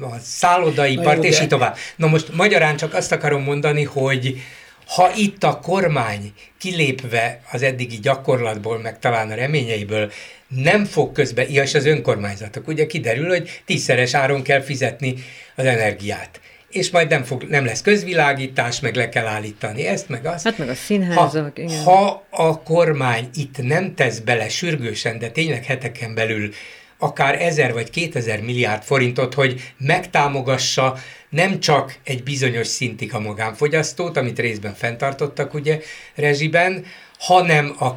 [0.00, 1.76] a szállodaipart, és így tovább.
[1.96, 4.40] Na most magyarán csak azt akarom mondani, hogy
[4.88, 10.12] ha itt a kormány kilépve az eddigi gyakorlatból, meg talán a reményeiből
[10.48, 15.14] nem fog közbe, és az önkormányzatok, ugye kiderül, hogy tízszeres áron kell fizetni
[15.54, 20.26] az energiát és majd nem, fog, nem lesz közvilágítás, meg le kell állítani ezt, meg
[20.26, 20.44] azt.
[20.44, 21.82] Hát meg a színházak, ha, igen.
[21.82, 26.50] Ha a kormány itt nem tesz bele sürgősen, de tényleg heteken belül
[26.98, 30.98] akár ezer vagy kétezer milliárd forintot, hogy megtámogassa
[31.30, 35.80] nem csak egy bizonyos szintig a magánfogyasztót, amit részben fenntartottak ugye
[36.14, 36.84] rezsiben,
[37.18, 37.88] hanem a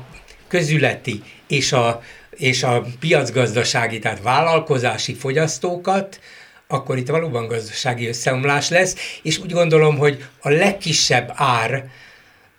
[0.48, 6.20] közületi és a, és a piacgazdasági, tehát vállalkozási fogyasztókat,
[6.68, 11.90] akkor itt valóban gazdasági összeomlás lesz, és úgy gondolom, hogy a legkisebb ár,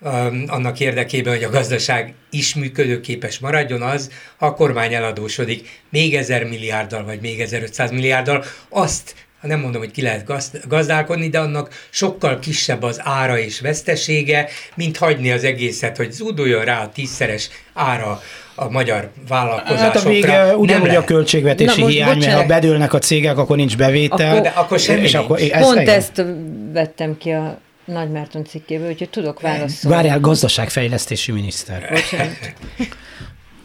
[0.05, 6.14] Um, annak érdekében, hogy a gazdaság is működőképes maradjon az, ha a kormány eladósodik még
[6.14, 10.24] ezer milliárddal, vagy még 1500 milliárddal, azt nem mondom, hogy ki lehet
[10.68, 16.64] gazdálkodni, de annak sokkal kisebb az ára és vesztesége, mint hagyni az egészet, hogy zúduljon
[16.64, 18.22] rá a tízszeres ára
[18.55, 19.84] a magyar vállalkozásokra.
[19.84, 22.36] Hát a vége ugyanúgy a költségvetési Na, hiány, bocsánat.
[22.36, 24.30] mert ha bedőlnek a cégek, akkor nincs bevétel.
[24.30, 26.24] Akkor, de akkor semmi és akkor, ez Pont ezt
[26.72, 29.97] vettem ki a nagy Márton cikkéből, úgyhogy tudok válaszolni.
[29.97, 31.88] Várjál, gazdaságfejlesztési miniszter.
[31.90, 32.36] Bocsánat.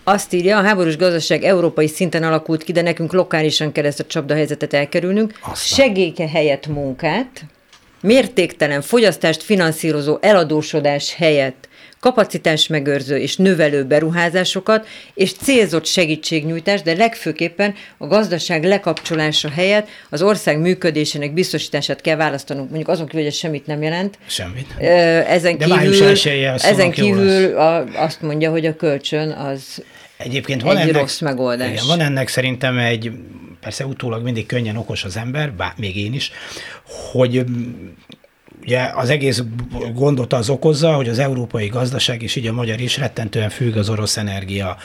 [0.10, 4.06] Azt írja, a háborús gazdaság európai szinten alakult ki, de nekünk lokálisan kell ezt a
[4.06, 5.34] csapdahelyzetet elkerülnünk.
[5.42, 5.56] Aztán.
[5.56, 7.46] Segéke helyett munkát,
[8.02, 11.68] mértéktelen fogyasztást finanszírozó eladósodás helyett
[12.00, 20.22] kapacitás megőrző és növelő beruházásokat, és célzott segítségnyújtás, de legfőképpen a gazdaság lekapcsolása helyett az
[20.22, 22.68] ország működésének biztosítását kell választanunk.
[22.68, 24.18] Mondjuk azon kívül, hogy ez semmit nem jelent.
[24.28, 24.68] Semmit.
[25.28, 26.18] Ezen De kívül,
[26.58, 29.84] ezen kívül a, azt mondja, hogy a kölcsön az
[30.18, 31.72] Egyébként van Egy ennek, rossz megoldás.
[31.72, 33.12] Igen, van ennek szerintem egy,
[33.60, 36.32] persze utólag mindig könnyen okos az ember, bár még én is,
[37.12, 37.46] hogy
[38.62, 39.44] ugye az egész
[39.94, 43.90] gondot az okozza, hogy az európai gazdaság és így a magyar is rettentően függ az
[43.90, 44.78] orosz energia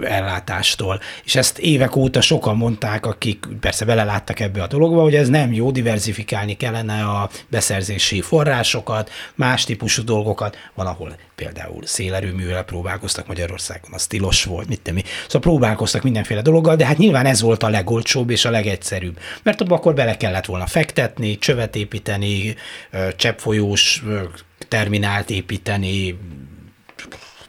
[0.00, 1.00] ellátástól.
[1.24, 5.52] És ezt évek óta sokan mondták, akik persze beleláttak ebbe a dologba, hogy ez nem
[5.52, 10.56] jó, diversifikálni kellene a beszerzési forrásokat, más típusú dolgokat.
[10.74, 15.02] Van, ahol például szélerőművel próbálkoztak Magyarországon, az tilos volt, mit mi.
[15.22, 19.18] Szóval próbálkoztak mindenféle dologgal, de hát nyilván ez volt a legolcsóbb és a legegyszerűbb.
[19.42, 22.56] Mert abban akkor bele kellett volna fektetni, csövet építeni,
[23.16, 24.02] cseppfolyós
[24.68, 26.18] terminált építeni,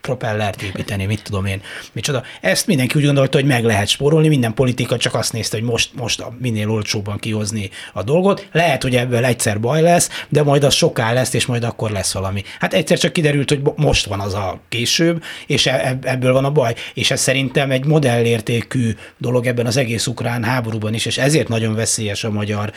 [0.02, 2.24] propellert építeni, mit tudom én, micsoda.
[2.42, 5.90] Ezt mindenki úgy gondolta, hogy meg lehet spórolni, minden politika csak azt nézte, hogy most,
[5.96, 8.48] most minél olcsóbban kihozni a dolgot.
[8.52, 12.14] Lehet, hogy ebből egyszer baj lesz, de majd az soká lesz, és majd akkor lesz
[12.14, 12.44] valami.
[12.60, 16.52] Hát egyszer csak kiderült, hogy most van az a később, és e- ebből van a
[16.52, 16.76] baj.
[16.94, 21.76] És ez szerintem egy modellértékű dolog ebben az egész ukrán háborúban is, és ezért nagyon
[21.76, 22.72] veszélyes a magyar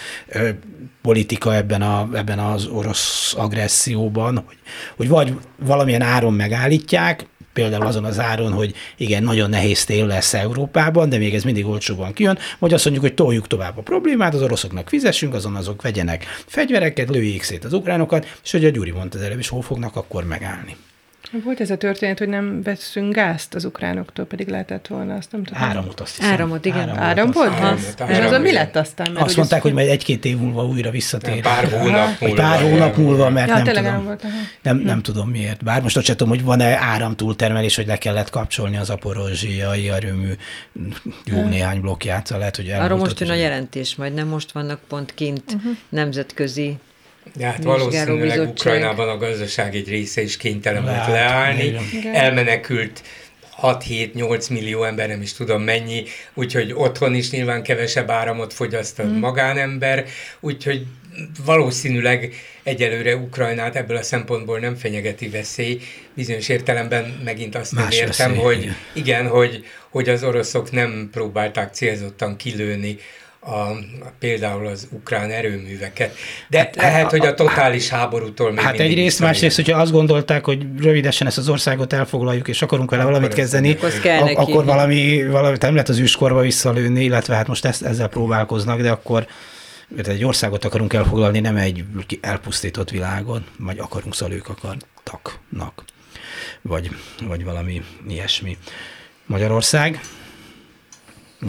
[1.03, 4.57] politika ebben, a, ebben az orosz agresszióban, hogy,
[4.96, 10.34] hogy vagy valamilyen áron megállítják, például azon az áron, hogy igen, nagyon nehéz tél lesz
[10.34, 14.34] Európában, de még ez mindig olcsóban kijön, vagy azt mondjuk, hogy toljuk tovább a problémát,
[14.34, 18.90] az oroszoknak fizessünk, azon azok vegyenek fegyvereket, lőjék szét az ukránokat, és hogy a Gyuri
[18.90, 20.76] mondta az előbb is, hol fognak akkor megállni.
[21.45, 25.45] Volt ez a történet, hogy nem veszünk gázt az ukránoktól, pedig lehetett volna, azt nem
[25.45, 25.62] tudom.
[25.62, 26.33] Áramot azt hiszem.
[26.33, 26.89] Áramot, igen.
[26.89, 27.53] Áram azt volt?
[27.53, 29.12] Áramot, És áramot, azon mi lett aztán?
[29.12, 31.41] Mert Azt mondták, hogy majd egy-két év múlva újra visszatér.
[31.41, 32.43] Pár hónap múlva.
[32.43, 34.24] pár hónap múlva, mert Ja, nem tudom, áram volt,
[34.62, 35.64] nem, nem tudom miért.
[35.64, 40.33] Bár most azt sem tudom, hogy van-e áramtúltermelés, hogy le kellett kapcsolni az aporozsiai erőmű
[41.24, 44.80] jó néhány blokkját, szóval lehet, hogy Arról most jön a jelentés, majd nem most vannak
[44.89, 45.72] pont kint uh-huh.
[45.89, 46.78] nemzetközi
[47.35, 51.64] De hát valószínűleg Ukrajnában a gazdaság egy része is kénytelen volt leállni.
[51.93, 52.14] igen.
[52.14, 53.03] Elmenekült
[53.62, 56.05] 6-7-8 millió ember, nem is tudom mennyi,
[56.35, 60.05] úgyhogy otthon is nyilván kevesebb áramot fogyaszt a magánember,
[60.41, 60.87] úgyhogy
[61.45, 65.81] valószínűleg egyelőre Ukrajnát ebből a szempontból nem fenyegeti veszély.
[66.14, 68.77] Bizonyos értelemben megint azt nem Más értem, veszély, hogy igen.
[68.93, 72.99] igen, hogy, hogy az oroszok nem próbálták célzottan kilőni
[73.45, 73.78] a,
[74.18, 76.16] például az ukrán erőműveket.
[76.49, 80.66] De hát, lehet, hogy a totális háborútól még Hát egyrészt, másrészt, hogyha azt gondolták, hogy
[80.78, 85.57] rövidesen ezt az országot elfoglaljuk, és akarunk vele Akkor valamit kezdeni, ak- akkor valami, valami
[85.61, 89.26] nem lehet az őskorba visszalőni, illetve hát most ezt, ezzel próbálkoznak, de akkor
[89.97, 91.84] mert egy országot akarunk elfoglalni, nem egy
[92.20, 95.84] elpusztított világon, vagy akarunk, szóval ők akartaknak,
[96.62, 96.90] vagy,
[97.22, 98.59] vagy valami ilyesmi.
[99.26, 100.01] Magyarország?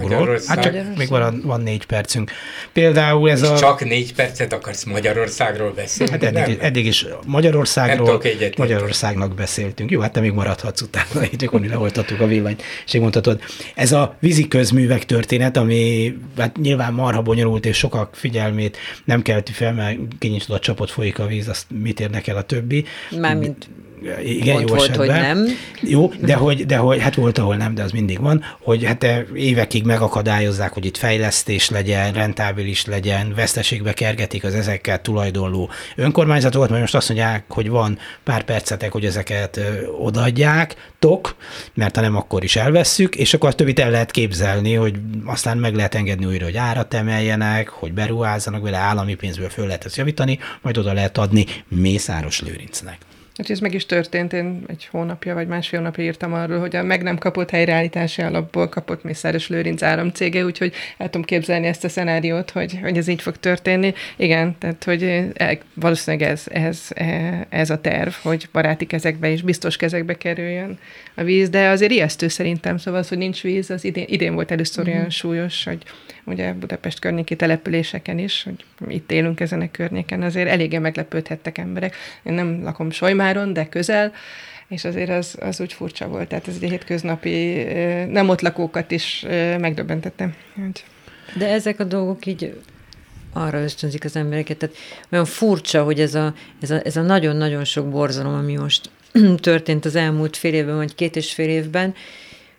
[0.01, 0.55] Magyarország.
[0.55, 2.31] Hát csak még van, van négy percünk.
[2.73, 3.57] Például ez És a...
[3.57, 6.11] csak négy percet akarsz Magyarországról beszélni?
[6.11, 6.65] Hát eddig, Nem.
[6.65, 8.21] eddig is Magyarországról,
[8.57, 9.91] Magyarországnak beszéltünk.
[9.91, 13.41] Jó, hát te még maradhatsz utána, így csak onnan leoltattuk a villanyt, és így mondhatod.
[13.75, 19.51] Ez a vízi közművek történet, ami hát nyilván marha bonyolult, és sokak figyelmét nem kelti
[19.51, 22.85] fel, mert kinyitod a csapot, folyik a víz, azt mit érnek el a többi.
[23.19, 23.69] Mármint
[24.23, 25.07] igen, Pont jó volt, esetben.
[25.07, 25.45] hogy nem.
[25.81, 29.03] Jó, de hogy, de hogy, hát volt, ahol nem, de az mindig van, hogy hát
[29.03, 36.69] eh, évekig megakadályozzák, hogy itt fejlesztés legyen, rentábilis legyen, veszteségbe kergetik az ezekkel tulajdonló önkormányzatokat,
[36.69, 41.35] mert most azt mondják, hogy van pár percetek, hogy ezeket ö, odaadják, tok,
[41.73, 44.95] mert ha nem, akkor is elvesszük, és akkor a többit el lehet képzelni, hogy
[45.25, 49.85] aztán meg lehet engedni újra, hogy árat emeljenek, hogy beruházzanak vele, állami pénzből föl lehet
[49.85, 52.97] ezt javítani, majd oda lehet adni Mészáros Lőrincnek.
[53.37, 56.83] Hát ez meg is történt, én egy hónapja vagy másfél napja írtam arról, hogy a
[56.83, 61.89] meg nem kapott helyreállítási alapból kapott Mészáros Lőrinc áramcége, úgyhogy el tudom képzelni ezt a
[61.89, 63.93] szenáriót, hogy, hogy ez így fog történni.
[64.15, 65.03] Igen, tehát hogy
[65.33, 70.79] e, valószínűleg ez, ez, e, ez a terv, hogy baráti kezekbe és biztos kezekbe kerüljön
[71.15, 74.51] a víz, de azért ijesztő szerintem, szóval az, hogy nincs víz, az idén, idén volt
[74.51, 75.83] először olyan súlyos, hogy
[76.23, 81.95] ugye Budapest környéki településeken is, hogy itt élünk ezen a környéken, azért eléggé meglepődhettek emberek.
[82.23, 82.89] Én nem lakom
[83.23, 84.13] Solymáron, de közel,
[84.67, 87.63] és azért az, az úgy furcsa volt, tehát ez egy hétköznapi,
[88.09, 89.25] nem ott lakókat is
[89.59, 90.35] megdöbbentettem.
[91.37, 92.61] De ezek a dolgok így
[93.33, 94.57] arra ösztönzik az embereket.
[94.57, 94.75] Tehát
[95.11, 98.89] olyan furcsa, hogy ez a, ez a, ez a nagyon-nagyon sok borzalom, ami most
[99.35, 101.93] történt az elmúlt fél évben, vagy két és fél évben,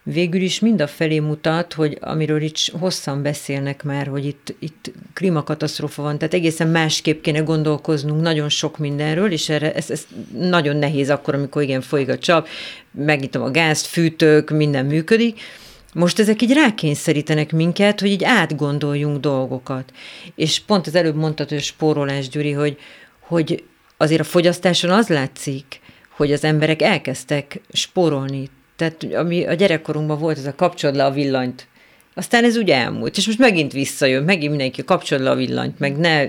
[0.05, 4.92] végül is mind a felé mutat, hogy amiről itt hosszan beszélnek már, hogy itt, itt
[5.12, 10.07] klímakatasztrófa van, tehát egészen másképp kéne gondolkoznunk nagyon sok mindenről, és erre ez, ez
[10.38, 12.48] nagyon nehéz akkor, amikor igen, folyik a csap,
[12.90, 15.40] megnyitom a gázt, fűtök, minden működik,
[15.94, 19.92] most ezek így rákényszerítenek minket, hogy így átgondoljunk dolgokat.
[20.34, 22.76] És pont az előbb mondtad, hogy spórolás, Gyuri, hogy,
[23.20, 23.64] hogy
[23.96, 25.80] azért a fogyasztáson az látszik,
[26.16, 28.50] hogy az emberek elkezdtek spórolni.
[28.77, 31.66] Tehát ami a gyerekkorunkban volt, ez a kapcsolod le a villanyt.
[32.14, 35.97] Aztán ez úgy elmúlt, és most megint visszajön, megint mindenki kapcsolod le a villanyt, meg
[35.97, 36.29] ne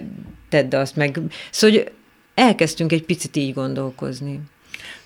[0.50, 1.20] tedd azt, meg...
[1.52, 1.91] Szóval, hogy
[2.36, 4.39] elkezdtünk egy picit így gondolkozni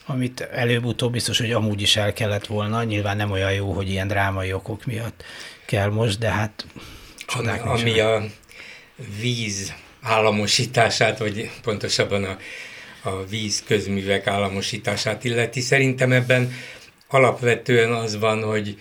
[0.09, 2.83] amit előbb-utóbb biztos, hogy amúgy is el kellett volna.
[2.83, 5.23] Nyilván nem olyan jó, hogy ilyen drámai okok miatt
[5.65, 6.65] kell most, de hát
[7.27, 8.23] csodák Ami, ami a
[9.21, 12.37] víz államosítását, vagy pontosabban a,
[13.09, 15.61] a víz közművek államosítását illeti.
[15.61, 16.53] Szerintem ebben
[17.09, 18.77] alapvetően az van, hogy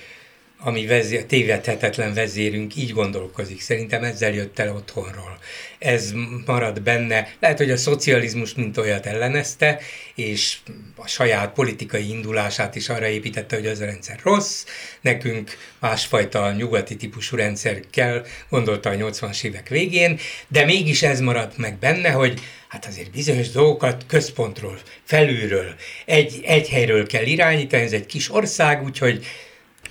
[0.61, 3.61] ami vezér, tévedhetetlen vezérünk így gondolkozik.
[3.61, 5.39] Szerintem ezzel jött el otthonról.
[5.79, 6.13] Ez
[6.47, 7.29] marad benne.
[7.41, 9.81] Lehet, hogy a szocializmus mint olyat ellenezte,
[10.15, 10.57] és
[10.97, 14.65] a saját politikai indulását is arra építette, hogy az a rendszer rossz,
[15.01, 21.57] nekünk másfajta nyugati típusú rendszer kell, gondolta a 80-as évek végén, de mégis ez maradt
[21.57, 27.93] meg benne, hogy hát azért bizonyos dolgokat központról, felülről, egy, egy helyről kell irányítani, ez
[27.93, 29.27] egy kis ország, úgyhogy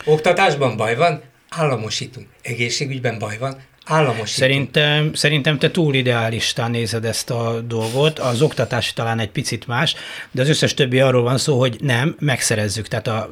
[0.05, 2.27] Oktatásban baj van, államosítunk.
[2.41, 4.27] Egészségügyben baj van, államosítunk.
[4.27, 9.95] Szerintem, szerintem te túl ideálistán nézed ezt a dolgot, az oktatás talán egy picit más,
[10.31, 12.87] de az összes többi arról van szó, hogy nem, megszerezzük.
[12.87, 13.29] Tehát a,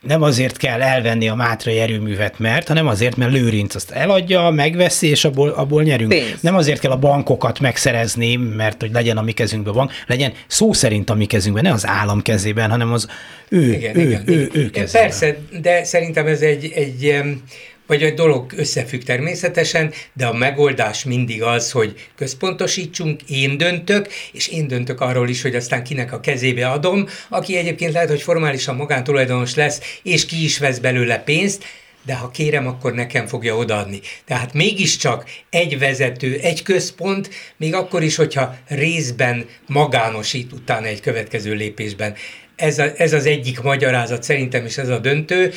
[0.00, 5.06] nem azért kell elvenni a Mátrai erőművet, mert, hanem azért, mert Lőrinc azt eladja, megveszi,
[5.06, 6.10] és abból, abból nyerünk.
[6.10, 6.40] Pénz.
[6.40, 10.72] Nem azért kell a bankokat megszerezni, mert hogy legyen a mi kezünkben bank, legyen szó
[10.72, 13.06] szerint a mi kezünkben, ne az állam kezében, hanem az
[13.48, 15.02] ő, igen, ő, igen, ő, ő, ő kezében.
[15.02, 17.22] Persze, de szerintem ez egy, egy
[17.90, 24.48] vagy egy dolog összefügg természetesen, de a megoldás mindig az, hogy központosítsunk, én döntök, és
[24.48, 28.76] én döntök arról is, hogy aztán kinek a kezébe adom, aki egyébként lehet, hogy formálisan
[28.76, 31.64] magántulajdonos lesz, és ki is vesz belőle pénzt,
[32.06, 34.00] de ha kérem, akkor nekem fogja odaadni.
[34.24, 41.52] Tehát mégiscsak egy vezető, egy központ, még akkor is, hogyha részben magánosít utána egy következő
[41.52, 42.14] lépésben.
[42.56, 45.52] Ez, a, ez az egyik magyarázat szerintem, és ez a döntő,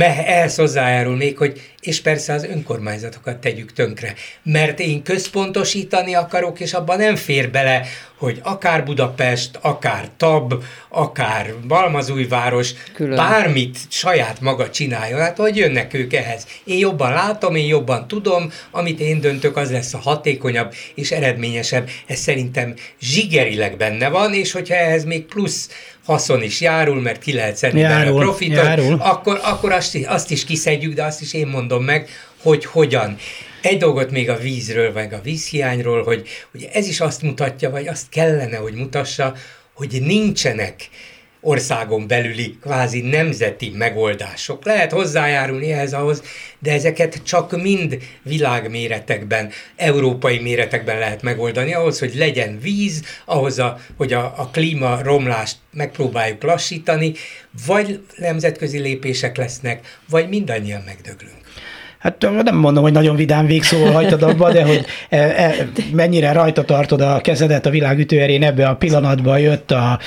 [0.00, 4.14] ehhez hozzájárul még, hogy és persze az önkormányzatokat tegyük tönkre.
[4.42, 11.54] Mert én központosítani akarok, és abban nem fér bele, hogy akár Budapest, akár Tab, akár
[11.68, 13.16] Balmazújváros, Külön.
[13.16, 15.20] bármit saját maga csináljon.
[15.20, 16.46] Hát hogy jönnek ők ehhez?
[16.64, 21.88] Én jobban látom, én jobban tudom, amit én döntök, az lesz a hatékonyabb és eredményesebb.
[22.06, 25.70] Ez szerintem zsigerileg benne van, és hogyha ehhez még plusz
[26.04, 28.96] haszon is járul, mert ki lehet szedni járul, a profitot, járul.
[29.00, 32.08] akkor, akkor azt, azt is kiszedjük, de azt is én mondom meg,
[32.42, 33.16] hogy hogyan.
[33.62, 37.88] Egy dolgot még a vízről, vagy a vízhiányról, hogy hogy ez is azt mutatja, vagy
[37.88, 39.34] azt kellene, hogy mutassa,
[39.74, 40.88] hogy nincsenek
[41.44, 44.64] országon belüli kvázi nemzeti megoldások.
[44.64, 46.22] Lehet hozzájárulni ehhez ahhoz,
[46.58, 53.78] de ezeket csak mind világméretekben, európai méretekben lehet megoldani, ahhoz, hogy legyen víz, ahhoz, a,
[53.96, 57.12] hogy a, a klíma romlást megpróbáljuk lassítani,
[57.66, 61.41] vagy nemzetközi lépések lesznek, vagy mindannyian megdöglünk.
[62.02, 66.64] Hát nem mondom, hogy nagyon vidám végszóval hagytad abba, de hogy e, e, mennyire rajta
[66.64, 69.98] tartod a kezedet a világ ütőerén, ebbe a pillanatban jött a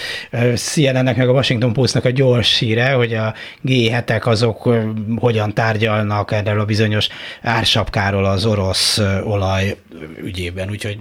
[0.56, 3.34] CNN-nek meg a Washington Postnak a gyors híre, hogy a
[3.66, 4.70] G7-ek azok
[5.16, 7.08] hogyan tárgyalnak erről a bizonyos
[7.42, 9.76] ársapkáról az orosz olaj
[10.24, 10.98] ügyében, úgyhogy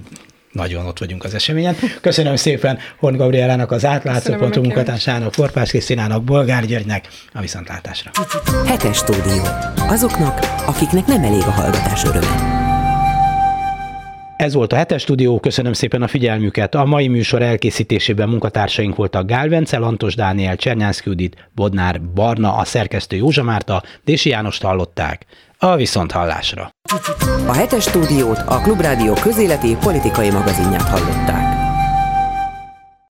[0.55, 1.77] nagyon ott vagyunk az eseményen.
[2.01, 8.11] Köszönöm szépen Horn Gabrielának, az átlátszó munkatársának, Korpás Krisztinának, Bolgár Györgynek a viszontlátásra.
[8.67, 9.43] Hetes stúdió.
[9.77, 12.63] Azoknak, akiknek nem elég a hallgatás öröme.
[14.37, 16.75] Ez volt a hetes stúdió, köszönöm szépen a figyelmüket.
[16.75, 22.65] A mai műsor elkészítésében munkatársaink voltak Gál Vence, Lantos Dániel, Csernyánszki Judit, Bodnár Barna, a
[22.65, 25.27] szerkesztő Józsa Márta, Dési Jánost hallották.
[25.59, 26.71] A Viszonthallásra.
[27.47, 31.54] A hetes stúdiót a Klubrádió közéleti politikai magazinját hallották.